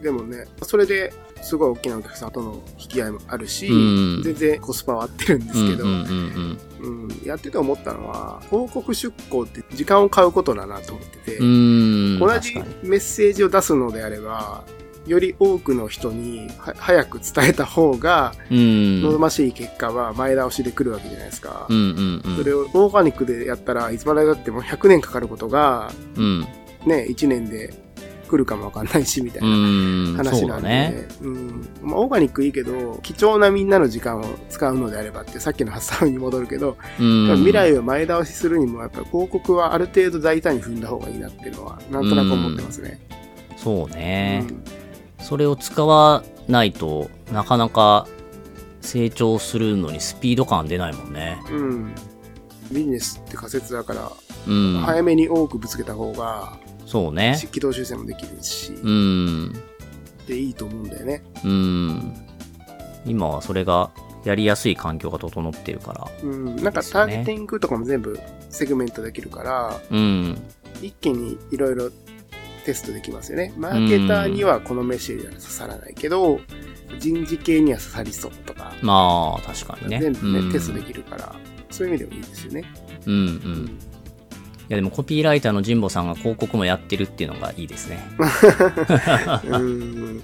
[0.03, 1.13] でもね、それで
[1.43, 3.73] すごい大きなお客さんとの引き合いもあるし、う
[4.21, 6.59] ん全然コスパは合ってるんですけど、うん
[7.25, 11.39] やってて思ったのは、広告出稿って時間を買うことだなと思ってて。
[11.39, 12.55] 同じ。
[12.83, 14.65] メッセージを出すのであれば、
[15.07, 19.03] より多くの人には早く伝えた方が、うん。
[19.03, 21.67] 望ましい結果は前倒しで来るわけじゃないですか。
[21.69, 22.37] うんうんうん。
[22.37, 26.41] それをオーガニックでやったらいつまでだっても100年かかることが、うん。
[26.87, 27.75] ね、1年で
[28.29, 30.19] 来るかもわかんないし、みたいうな。
[30.25, 31.09] 話なんで、ね。
[31.23, 37.37] うんまあ、オーガニックいいけど、貴重なみんなの時間を使うのであればって、さっきの発想に戻るけど、うん。
[37.39, 43.01] 未来を前倒しするにも、やっぱり広告はある程度大胆に踏んだ方がいいなっていうのは、なんとなく思ってますね。
[43.57, 44.47] そうね。
[44.49, 44.89] うん
[45.21, 48.07] それを使わないとなかなか
[48.81, 51.43] 成長するのにスピード感出ないもんね。
[51.51, 51.95] うん。
[52.73, 54.13] ビジネスって仮説だから、
[54.47, 54.83] うん。
[54.85, 56.57] 早めに多くぶつけた方が、
[56.89, 57.39] そうね。
[57.53, 59.53] 軌道修正もできるし、うん。
[60.27, 61.23] でいいと思うんだよね。
[61.45, 62.15] うん。
[63.05, 63.91] 今はそれが
[64.25, 66.11] やりやすい環境が整ってるから。
[66.23, 66.57] うん。
[66.57, 68.19] なんかターゲティングとかも全部
[68.49, 70.39] セグメントできるから、うん。
[70.81, 71.91] 一気にいろいろ
[72.65, 73.53] テストできますよね。
[73.59, 76.41] マーケターにはこのメッセージは刺さらないけど、
[76.99, 80.01] 人事系には刺さりそうとか、まあ、確かにね。
[80.01, 81.35] 全部ね、うんテストできるから、
[81.71, 82.65] そういう意味でもいいですよね。
[83.07, 83.79] うんうん。
[84.69, 88.07] やでもコピーライターの神保さんが広告もやってるっていうのがいいですね。
[89.45, 90.23] うん。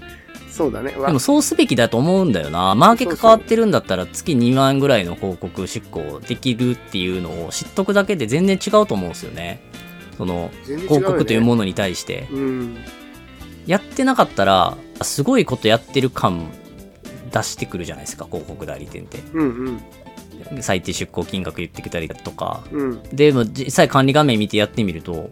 [0.51, 0.91] そうだね。
[0.91, 2.75] でもそうすべきだと思うんだよな。
[2.75, 9.59] マーケが変わってるんだったら月2万ぐらいの広告執行できるっていうのを知っとくだけで全然違うと思うんですよね。
[10.17, 12.27] その広告というものに対して。
[12.31, 12.77] うん。
[13.65, 16.47] やってなかったら、すごいことやってる感
[17.31, 19.19] 出してくるじゃないですか、広告代理店って。
[19.33, 19.81] うんうん。
[20.61, 22.63] 最低出稿金額言ってきたりだとか。
[22.71, 23.03] うん。
[23.13, 25.31] でも実際管理画面見てやってみると、お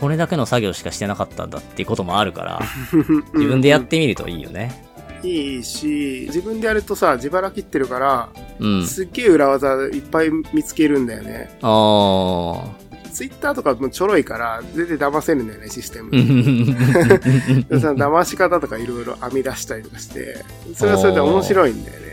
[0.00, 2.60] これだけの作業しかしてなかったんだっていうこともあるから、
[3.34, 4.84] 自分でやってみるといいよね。
[5.22, 8.28] いいし、自分でやるとさ、自腹切ってるから、
[8.58, 8.86] うん。
[8.86, 11.56] すっげえ裏技いっぱい見つけるんだよね。
[11.62, 12.84] あー。
[13.14, 16.10] ツイッターとかもちょろいから、全然騙せるんだよね、システム。
[17.70, 20.44] 騙し方とかいろいろ編み出したりとかして、
[20.74, 22.03] それはそれで面白いんだよね。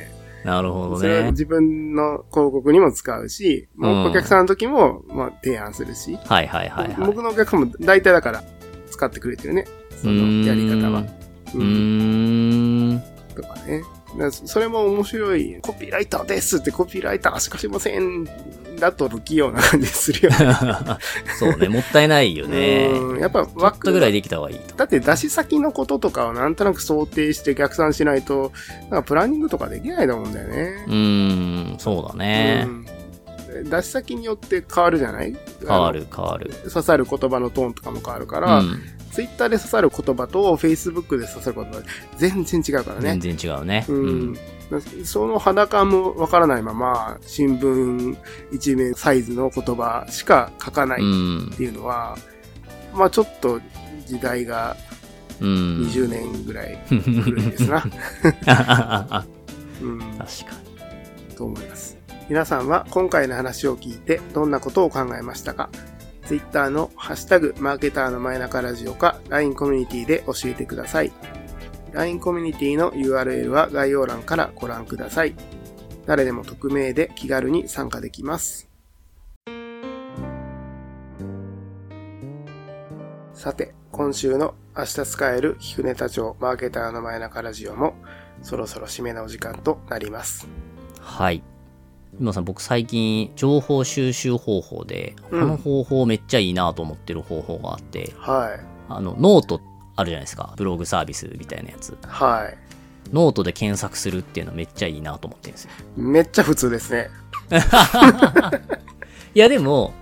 [0.43, 0.97] なるほどね。
[0.99, 6.95] それは自分の広告にも使うし、まあうんお客さんの時も、まあ、提案するし、はいはいはいはい。
[7.05, 8.43] 僕のお客さんも大体だから
[8.89, 9.65] 使ってくれてるね。
[10.01, 11.03] そのやり方は。
[11.53, 13.03] うんん。
[13.35, 13.83] とかね。
[14.31, 15.57] それも面白い。
[15.61, 18.25] コピーライターですってコピーライターしかしません。
[18.79, 20.37] だと不器用な感じするよね。
[21.39, 22.87] そうね、もったいないよね。
[22.91, 24.75] うんやっぱちょっ枠とぐらいできた方がいいと。
[24.75, 28.51] だって出し先のこととかをなんとなく想定して逆算しないと、
[28.89, 30.89] なんかプランニングとかできないと思うんだよねう。
[30.89, 32.65] ーん、そうだね。
[32.67, 32.85] うん
[33.69, 35.35] 出し先によって変わるじゃない？
[35.59, 35.91] 変わ。
[35.91, 36.51] る変わる。
[36.69, 38.81] 刺さる言葉のトーンとかも変わるかうら、ん。
[39.11, 41.81] ツイッターで刺さる言葉とフェイスブックで刺さる言葉
[42.17, 43.35] 全然違うからね全。
[43.37, 43.85] 然違うね。
[43.89, 44.37] ううんん。
[45.03, 48.15] その肌感もわからないまま、新聞
[48.51, 51.53] 一面サイズの言葉しか書かないっうん。
[51.57, 52.17] ていうのは、
[52.93, 53.59] まあちょっと
[54.05, 54.77] 時代が
[55.41, 55.81] うん。
[55.87, 57.83] 20年ぐらい古いですな。
[59.81, 60.25] うん、確か
[61.35, 61.97] と思います。
[62.29, 65.69] 皆さんは今回の話を聞いてどんなことを考えましたか？
[66.31, 71.11] ?Twitter のハッシュタグマーケターの前中ラジオか LINE コミュニティで教えてください。
[71.91, 75.35] LINE コミュニティの URL は概要欄からご覧ください。
[76.05, 78.69] 誰でも匿名で気軽に参加できます。
[83.33, 87.95] さて、今週の明日使える聞くネタ帳マーケターの前中ラジオも
[88.41, 90.47] そろそろ締めのお時間となります。
[91.01, 91.43] はい。
[92.19, 98.65] 今さん、僕最近、情報収集方法で、こうんの方法めっちゃいいなと思ってる方法があって、はい。
[98.89, 99.61] あの、ノート
[99.95, 100.53] あるじゃないですか。
[100.57, 101.97] ブログサービスみたいなやつ。
[102.05, 102.57] はい。
[103.13, 105.71] ノートで検索するっていうのめっちゃいいなと思ってるんですよ。
[105.95, 107.09] めっちゃ普通ですね。
[109.33, 109.93] いや、でも、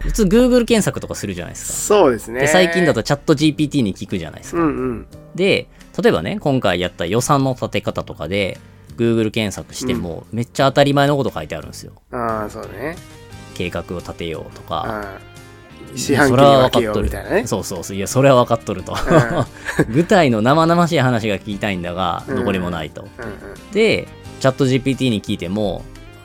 [0.00, 1.72] 普通 Google 検索とかするじゃないですか。
[1.72, 2.40] そうですね。
[2.40, 4.58] で、最近だとチャット GPT に聞くじゃないですか。
[4.58, 5.06] うんうん。
[5.34, 5.68] で、
[6.02, 8.58] 例えばね、今回やった予算の立て方とかで、
[8.96, 11.92] Google 検索しても、めっちゃ当たり前のこと書いてあるんですよ。
[12.10, 12.96] ああ、そうね。
[13.54, 14.84] 計画を立てようとか。
[14.86, 15.34] ああ
[15.96, 17.46] 四半期に分けようみたいなね。
[17.46, 17.96] そうそうそう。
[17.96, 18.96] いや、それは分かっとると。
[19.90, 23.06] 具体の生々しい話が聞きたいんだが、うんどこにもないと。
[23.72, 24.08] で、
[24.40, 25.84] ChatGPT に聞いても、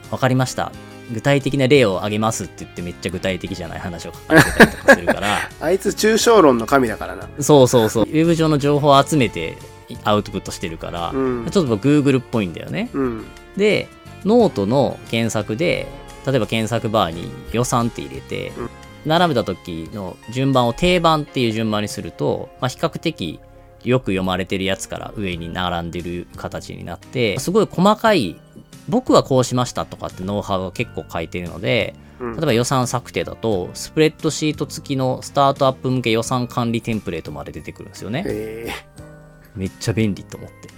[0.10, 0.72] 分かりました。
[1.12, 7.28] 具体的な例を挙げますって言ってめっちゃ具体的じゃない話を書かれてたりとかするから、 あいつ抽象論の神だからな。
[7.40, 8.04] そうそうそう。
[8.04, 9.58] ウェブ上の情報を集めて
[10.04, 12.90] アウトプットしてるから、うんちょっと Google っぽいんだよね。
[12.94, 13.26] うん。
[13.58, 13.88] で、
[14.26, 15.88] ノートの検索で、
[16.26, 18.70] 例えば検索バーに予算って入れて、うん
[19.06, 23.40] 並べた時の順番を定番っていう順番にすると、まあ、比較的
[23.84, 28.36] よく読まれてるやつから上に並んでる形になって、すごい細かい、
[28.90, 38.26] 僕はこうしましたとかってノウハウが結構書いてるので、うん例えば予算策定だと、スプレッドシート付きのスタートアップ向け予算管理テンプレートまで出てくるんですよね。
[39.60, 40.70] えめっちゃ便利と思って。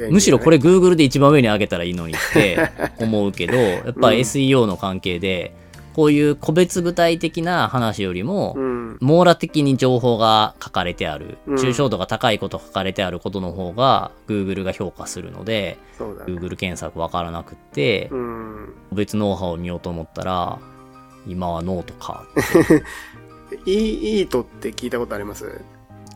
[0.10, 2.58] むしろこれ、れ Google で一番上に上げたらいいのにって
[2.98, 5.54] 思うけど、 やっぱ SEO の関係で、
[5.94, 8.98] こういう個別具体的な話よりもう、ん。
[9.00, 15.78] 網羅的に情報が書かれてある、うん抽象度が高いこと書かれてあることの方が Google が評価するので。
[16.26, 18.74] Google 検索わからなくってう、ん。
[18.90, 20.58] 個別ノウハウを見ようと思ったら、
[21.28, 22.24] 今はノートか。
[23.66, 25.60] EEAT って聞いたことあります？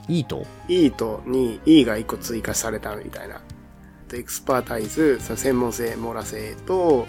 [0.08, 3.40] EEAT？EAT に E が1個追加されたみたいな。
[4.12, 7.06] expertise、専門性、網羅性と、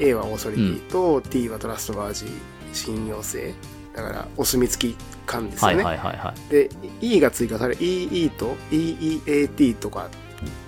[0.00, 2.26] A は authority と、T は trustworthy、
[2.72, 3.54] 信用性。
[3.94, 5.84] だから、お墨付き感ですはいよね。
[5.84, 6.70] はいはいはで、
[7.00, 10.08] E が追加され、EE と？EEAT とか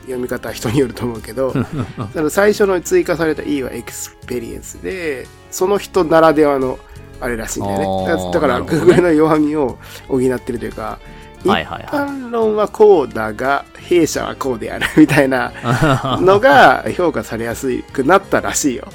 [0.02, 1.52] 読み方は人によると思うけど、
[2.12, 6.78] その最初の追加された E は experience で、その人ならではの
[7.20, 8.08] あれらしいんだよね。
[8.08, 10.98] だだから、Google の弱みを補ってるというか、
[11.44, 11.48] い。
[11.48, 18.88] はいはい一般論はこうだが、弊社はこうであるみたいなはのが 評価されやすくなったらしいよ。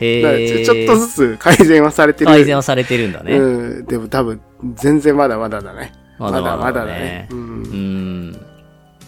[0.00, 0.04] い。
[0.04, 0.64] へ。
[0.64, 2.26] ちょっとずつ改善はされてる。
[2.26, 3.36] 改善はされてるんだね。
[3.36, 3.86] うん。
[3.86, 4.40] でも多分、
[4.74, 5.92] 全然まだまだだね。
[6.18, 7.28] まだまだまだだね。
[7.30, 7.34] う。
[7.34, 8.36] うん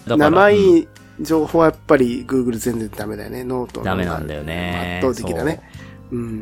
[0.06, 0.88] 生うんい
[1.20, 3.44] 情報はやっぱり Google 全然ダメだよね。
[3.44, 5.00] ノートダメなんだよね。
[5.02, 5.60] 圧倒的だね。
[6.12, 6.40] うん。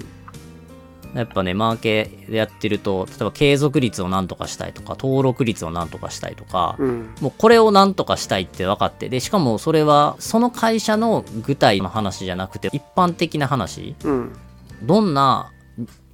[1.15, 7.15] やっぱね、マーケでやってると、例えば継続率をなんとかしたいとか、登録率をなんとかしたいとか、うん。
[7.21, 14.33] もうこれをなんとかしたいって分かって、で、しかもそれは、その会社の具体の話じゃなくて、一般的な話、うん。
[14.83, 15.53] どんな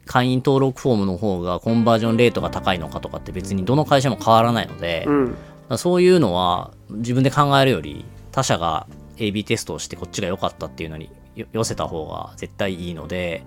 [0.04, 5.36] 会員登録フォームの方がコンバージョンレートが高いのかとかって別にどの会社も変わらないので、うん。
[5.78, 8.86] そういうのは自分で考えるより他社が
[9.16, 13.44] AB テストをしてこっちが良かったっていうのによ寄せた方が絶対いいので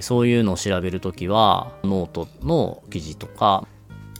[0.00, 3.66] そういうのを調べるときはノートの記事とか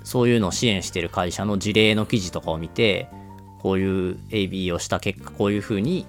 [0.05, 3.09] そういうのを支援してる会社の事例の記事とかを見て
[3.61, 6.07] こういう AB をした結果こういうふうに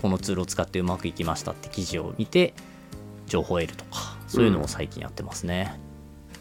[0.00, 2.54] このツールを使ってうまくいきましたって記事を見て
[3.26, 5.78] 情報を得るとかそういうのを最近やってますね。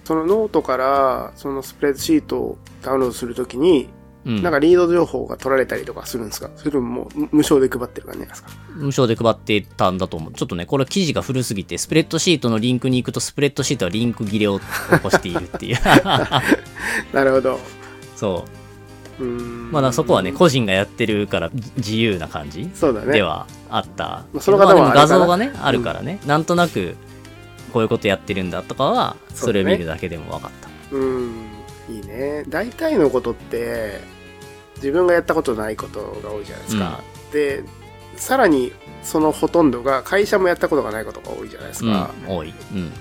[0.04, 3.88] そのノートから、そのスプレッドシートをダウンロードするときに、
[4.24, 6.52] うん、なんかリード情報が取られたりとかするんですか？
[6.56, 8.50] それとももう無償で配ってる感じなんですか？
[8.76, 10.34] 無償で配ってたんだと思う。
[10.34, 14.66] ちょっとね、これ記事が古すぎて、スプレッドシートのリンクに行くと、スプレッドシートはリンク切れを起
[15.02, 15.78] こしているっていう。
[17.14, 17.60] なるほど。
[18.16, 18.46] そ
[19.20, 19.72] うーんう。
[19.72, 23.14] まだそこはね、個人がやってるからじ自由な感じそうだね。
[23.14, 24.26] ではあった。
[24.34, 26.96] まあその方は画像がね、あるからね、なんとなく、
[27.74, 30.70] こういうことやってるんだとかは、それを見るだけでも分かった。
[30.96, 31.02] うん。
[31.04, 31.51] いい
[32.12, 32.44] ね。
[32.48, 34.02] 大体のことって、
[34.76, 37.00] 自分がやったことないことが多いじゃないですか。
[37.32, 37.64] で、
[38.18, 38.72] さらに
[39.04, 42.12] そのほとんどが会社もやったことがないことが多いじゃないですうん、か。
[42.28, 42.54] 多い。
[42.74, 42.92] うん。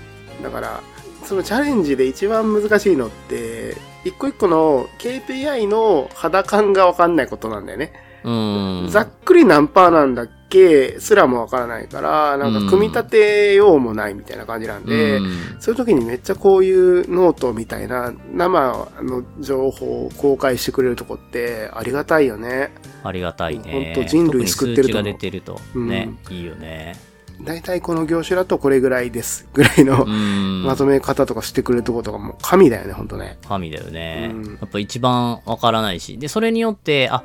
[0.43, 0.81] だから、
[1.25, 7.93] そのチャレンジで一番難しいのって、一個一個の KPI の肌感がわかんないことなんだよね。
[8.23, 8.87] うん。
[8.89, 22.71] ざっくり何パーなんだっけすらもわからないから、なんか組み立てようもないみたいな感じなんで、うんそういう時にめっちゃこういうノートみたいな生の情報を公開してくれるとこってありがたいよね。
[23.03, 23.93] ありがたいね。
[23.95, 27.11] ほんと人類救ってると思う出てると、ね、いいよね。
[27.43, 29.47] だいたいこの業種だとこれぐらいです。
[29.53, 30.63] ぐらいのうん。
[30.65, 33.37] まとめ方とかしてくれるとことかもう神だよね、ほんとね。
[33.47, 34.31] 神だよね。
[34.31, 36.17] うんやっぱ一番わからないし。
[36.17, 37.23] で、それによって、あ、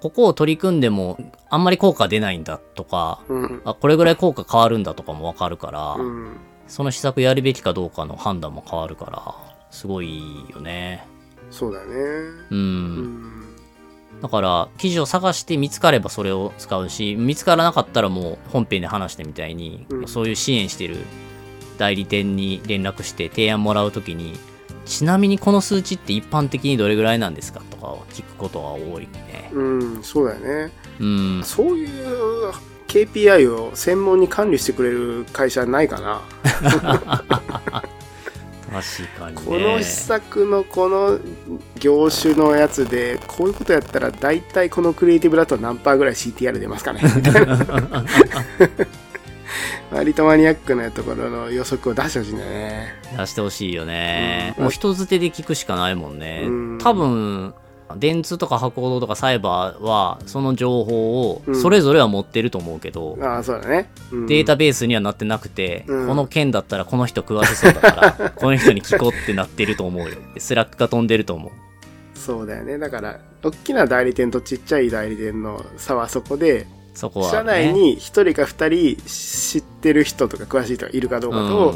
[0.00, 3.62] ここを取り組んでもあんまり効果出ないんだとか、うん。
[3.64, 6.36] あ、これぐらい効果変わるんだとかもわかるから、うん。
[6.66, 9.34] その施策やるべきかどうかの判断も変わるから、
[9.70, 11.06] すごいよね。
[11.50, 11.94] そうだね。
[11.94, 12.46] う。
[12.50, 13.56] うんん。
[14.22, 20.98] だから、記事を探して見つかればそれを使うし、見つからなかったらもう本編で話してみたいに、うんそういう支援してる
[21.78, 24.38] 代理店に連絡して提案もらうときに、
[24.84, 29.50] ちなみにこの数値って一般的にどれぐらいなんですかとかを聞くことが多いね。
[29.52, 29.62] う
[29.98, 30.72] ん、そうだよね。
[30.98, 31.42] うん。
[31.44, 32.50] そういう
[32.88, 36.22] KPI を専門に管理してくれる会社ないかな。
[38.70, 39.42] 確かにね。
[39.44, 41.18] この施策のこの
[41.78, 47.58] 業種のやつで、こういうことやったら大体このクリエイティブだと何パーぐらい CTR 出ますかねみたいな。
[49.90, 52.94] 割とマニアックなところの予測を出してほしいんだよね。
[53.16, 54.54] 出してほしいよね。
[54.56, 56.44] うんもう人づてで聞くしかないもんね。
[56.46, 57.54] うん多分、
[57.96, 63.90] 電通とか博報堂とかサイバーは、その情報をうんそれぞれは持ってると思うけど、ああ、そうだね。
[64.12, 70.16] うんデータベースにはなってなくて、うんこの件だったらこの人詳しそうだから、 この人に聞こうってなってると思うよ。
[70.38, 71.50] Slack が飛んでると思う。
[72.18, 72.78] そうだよね。
[72.78, 77.32] だから、大きな代理店とちっちゃい代理店の差はそこで、そこは、ね。
[77.32, 81.74] 社内に一人か二人知ってる人とか詳しい人がいるかどうかと、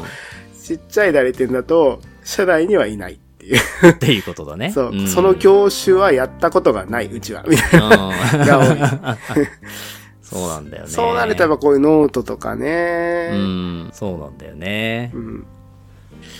[0.61, 3.59] ちっちゃい代理店だと、社内にはいないっていう。
[3.83, 4.71] うん、っていうことだね。
[4.73, 7.43] そう、んその業種はやったことがない、うちは。
[7.47, 7.97] みたいうんな
[8.45, 9.17] が多い。
[10.21, 10.89] そうなんだよね。
[10.89, 13.29] そうなるとやっぱこういうノートとかね。
[13.31, 15.11] うん、そうなんだよね。
[15.13, 15.45] うん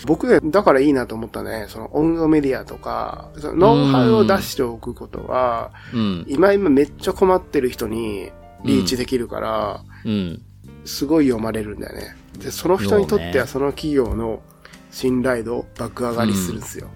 [0.05, 1.65] 僕ね、だからいいなと思ったね。
[1.67, 8.31] その音楽メディアとか、そのノウハウを出しておくことは、うん、今今めっちゃ困ってる人に
[8.65, 10.41] リーチできるから、うん、
[10.85, 12.15] すごい読まれるんだよね。
[12.39, 14.41] で、その人にとってはその企業の
[14.91, 16.87] 信頼度爆上がりするんですよ。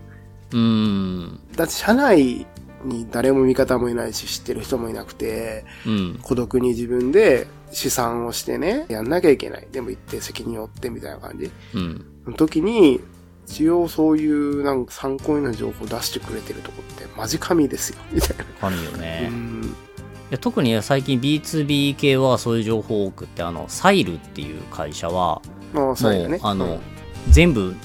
[0.52, 2.48] うん、だって社内
[2.84, 9.68] に誰も味方もいないし知ってる人もいなくて、うん、孤独に自分で試算をしてね、やんなきゃいけない。
[9.72, 11.52] でも一定責任を負ってみたいな感じ。
[11.76, 12.06] うん。
[12.26, 13.00] の時に、
[13.48, 17.98] 一応そういうなんか参考になる情報を出してくれてるとこってマジ神ですよ。
[18.12, 18.44] みたいな。
[18.62, 19.24] 神よね。
[19.24, 19.76] いうん。
[20.32, 25.42] や特に最近 B2B 系はそういう情報多くって、あの、サイルっていう会社は、
[25.74, 26.28] まあ、そうね。
[26.28, 26.80] もうあの、
[27.30, 27.76] 全部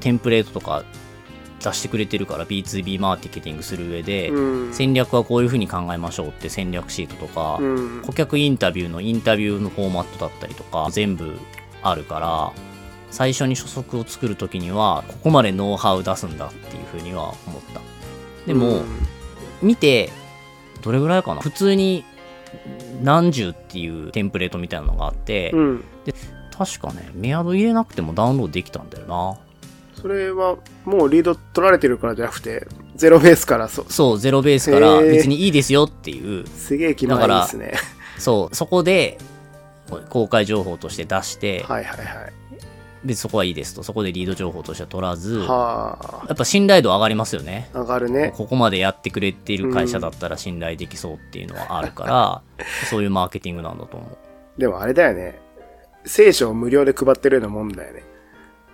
[0.00, 0.84] テンプレートとか
[1.60, 11.38] 出してくれてるから B2B マーケティングする上で、うん、戦略はこういう風に考えましょうって戦略シートとか、うん、顧客インタビューのインタビューのフォーマットだったりとか、全部
[11.82, 12.52] あるから、
[13.10, 17.80] 最初に初速を作るときには、ここまでノウハウ出すんだっていうふうには思った。
[18.46, 18.84] でも、うん
[19.62, 20.10] 見て、
[20.84, 21.40] どれぐらいかな？
[21.40, 22.04] 普通に
[23.02, 25.84] 何十っていうテンプレートみたいなのがあって、うん。
[26.56, 29.38] 確かね、メアド入れなくてもダウンロードできたんだよな。
[30.00, 37.72] それは、もうリード取られてるからじゃなくて、ゼロベースからそ、そう、ゼロベースから別にいいですよっていう、すげえ気前いいですね。
[38.18, 39.18] そう、そこで
[40.10, 42.32] 公開情報として出して、はいはいはい。
[43.04, 47.68] で、そこはいいですと、そこでリード情報としては取らず、はやっぱ信頼度上がりますよね。
[47.74, 48.32] あ、上がるね。
[48.34, 54.18] ここまでやってくれている会社だったら信頼できそうっていうのはあるから、そういうマーケティングなんだと思
[54.56, 55.38] でもあれだよね。
[56.06, 58.02] 聖書を無料で配ってるようなもんだよね。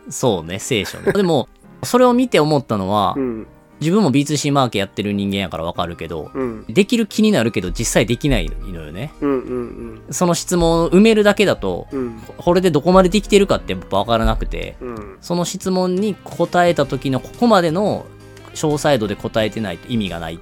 [0.07, 0.13] う。
[0.13, 1.13] そうね、聖書ね。
[1.13, 1.49] でも、
[1.83, 3.47] それを見て思ったのは、うん。
[3.81, 6.65] 自分も B2C マーケやってる人間やからわかるけど、うん。
[6.69, 9.13] できる気になるけど実際できないのよね。
[9.21, 12.01] うんうんその質問を埋めるだけだと、うん。
[12.01, 12.21] うん。
[12.37, 15.19] これでどこまでできてるかってわからなくて、うん。
[15.21, 18.07] その質問に答えた時のここまでの
[18.55, 20.39] 詳細度で答えてないと意味がない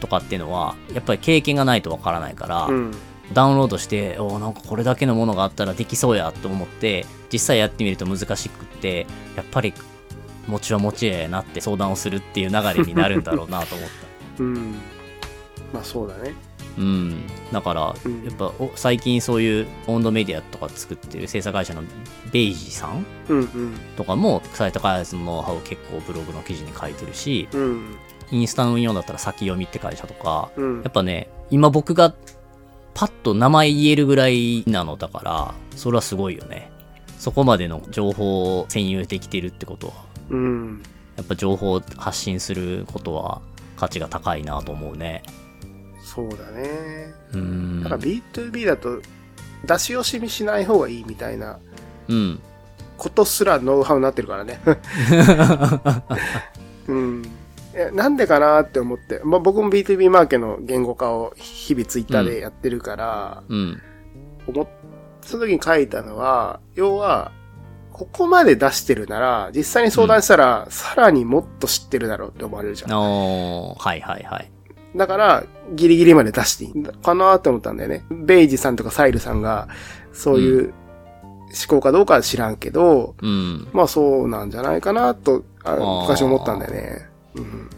[0.00, 2.92] とかっていうのは、やっぱり経験がないとわからないから、うん。
[3.32, 9.74] ダウンロードして、おーなんかこれだけのものがあったらできそうやと思って、実際やってみると難しくって、やっぱり、
[10.46, 13.96] 持ちは持ちやなって相談をするっていう流れになるんだろうなと思った。
[14.42, 14.74] うん。
[15.72, 16.34] まあそうだね。
[16.78, 17.26] うん。
[17.52, 21.82] だから、うんやっぱお最近そういう温度メディアとか作ってる制作会社の
[22.32, 23.74] ベイジさんうんうん。
[23.96, 27.96] とかも、サイト開発のノウハウを結構ブログの記事に書いてるし、うん。
[28.30, 30.92] インスタの運用だったら先読みって会社とか、うんやっ。
[30.92, 32.14] ぱね、今僕が
[32.94, 36.70] パッと名前言えるぐらいなのだから、それはすごいよね。
[37.18, 39.94] そこまでの情報を占有できてるってことは、
[40.30, 40.82] うん。
[41.16, 43.40] やっぱ情報を発信することは
[43.76, 45.22] 価値が高いなと思うね。
[46.02, 47.12] そうだね。
[47.32, 47.80] うーん。
[47.82, 49.00] なんか B2B だと、
[49.64, 51.58] 出し惜しみしない方がいいみたいな
[52.08, 52.40] うん。
[52.96, 54.60] ことすらノウハウになってるからね。
[56.88, 57.22] うん。
[57.74, 59.20] えなんでかなって思って。
[59.24, 63.82] まあ、僕も B2B マーケの言語化を日々ツイッターでやってるから、うん。
[64.46, 64.66] 思っ
[65.26, 67.32] その時に書いたのは、要は、
[67.96, 72.92] ここまで出してるなら、実際に相談したら、さらにもっと知ってるだろうって思われるじゃん。
[72.92, 74.50] おー、はいはいはい。
[74.94, 78.04] だから、ギリギリまで出していいんだかなって思ったんだよね。
[78.10, 79.68] ベイジさんとかサイルさんが、
[80.12, 80.74] そういう
[81.24, 83.66] 思考かどうかは知らんけど、うん。
[83.72, 87.08] まあそうなんじゃないかなと、昔思ったんだよね。
[87.36, 87.70] うん。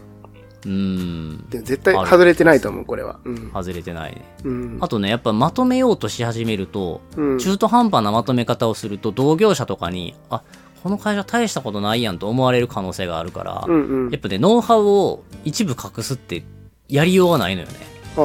[0.65, 1.49] うん。
[1.49, 3.19] で絶対外れてないと思う、これは。
[3.23, 3.51] うん。
[3.53, 4.25] 外れてないね。
[4.43, 4.77] うん。
[4.81, 10.43] あとね、やっぱまとめようとし始めると、うん、中途半端なまとめ方をすると同業者とかにあ
[10.83, 14.11] この会社大したことないやんと思われる可能性があるから、うんうん。
[14.11, 16.43] やっぱねノウハウを一部隠すって
[16.87, 17.73] やりようがないのよね
[18.17, 18.21] あ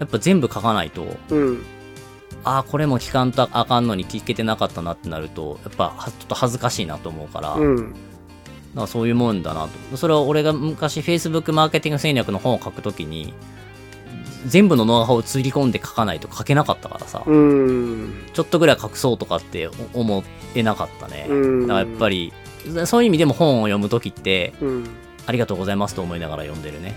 [0.00, 1.62] やっぱ全部書かないとーうん。
[2.44, 7.94] あこれも聞かんとあかんのに聞けてなかったなってなるとやっぱはちょっと恥ずかしいなと思うから,、だうん。
[8.74, 13.34] からそういうもんだなとそれは俺が昔 Facebook マーケティング戦略の本を書くときに
[14.46, 18.24] 全部のノウハウをつり込んで書かないと書けなかったからさ、うん。
[18.32, 21.26] ちょっとぐらい隠そうとかって思えなかったね。
[21.28, 22.32] うんだからやっぱり、
[22.86, 24.88] そういう意味でも本を読むときって、うん。
[25.26, 26.94] ありがとうございますと思いながら読んでるね。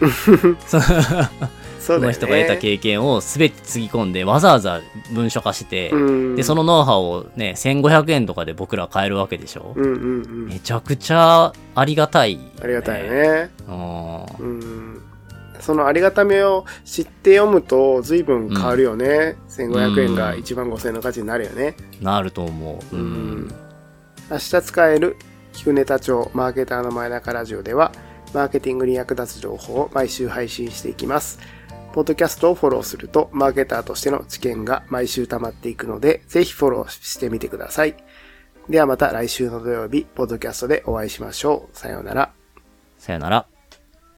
[1.79, 6.35] その人が得た経験を全てつぎ込んで、わざわざ文書化して、うん。
[6.35, 9.73] で、そのノウハウをね、1500円とかで僕ら買えるわけでしょ。
[9.75, 9.97] うんうんう
[10.45, 10.47] ん。
[10.47, 13.03] めちゃくちゃありがたい、ありがたい。
[13.03, 13.49] ね。
[13.67, 14.23] うん。
[14.39, 15.01] うん。
[15.59, 19.35] そのありがたみを知って読むと随分変わるよね。
[19.49, 21.75] 1500円が1万5000円の価値になるよね。
[22.01, 22.95] なると思う。
[22.95, 23.05] ううん
[23.45, 23.55] ん。
[24.31, 25.17] 明日使える
[25.53, 27.91] 聞くネタ帳マーケターの前中ラジオでは
[28.33, 31.39] マーケティングに役立つ情報を毎週配信していきます。
[31.93, 37.95] ポッドキャストをフォローするとマーケターとしての知見が毎週溜まっていくのでぜひフォローしてみてください。
[38.69, 41.77] ではまた来週の土曜日、ポッドキャストでお会いしましょう。
[41.77, 42.31] さようなら。
[42.97, 43.52] さよなら。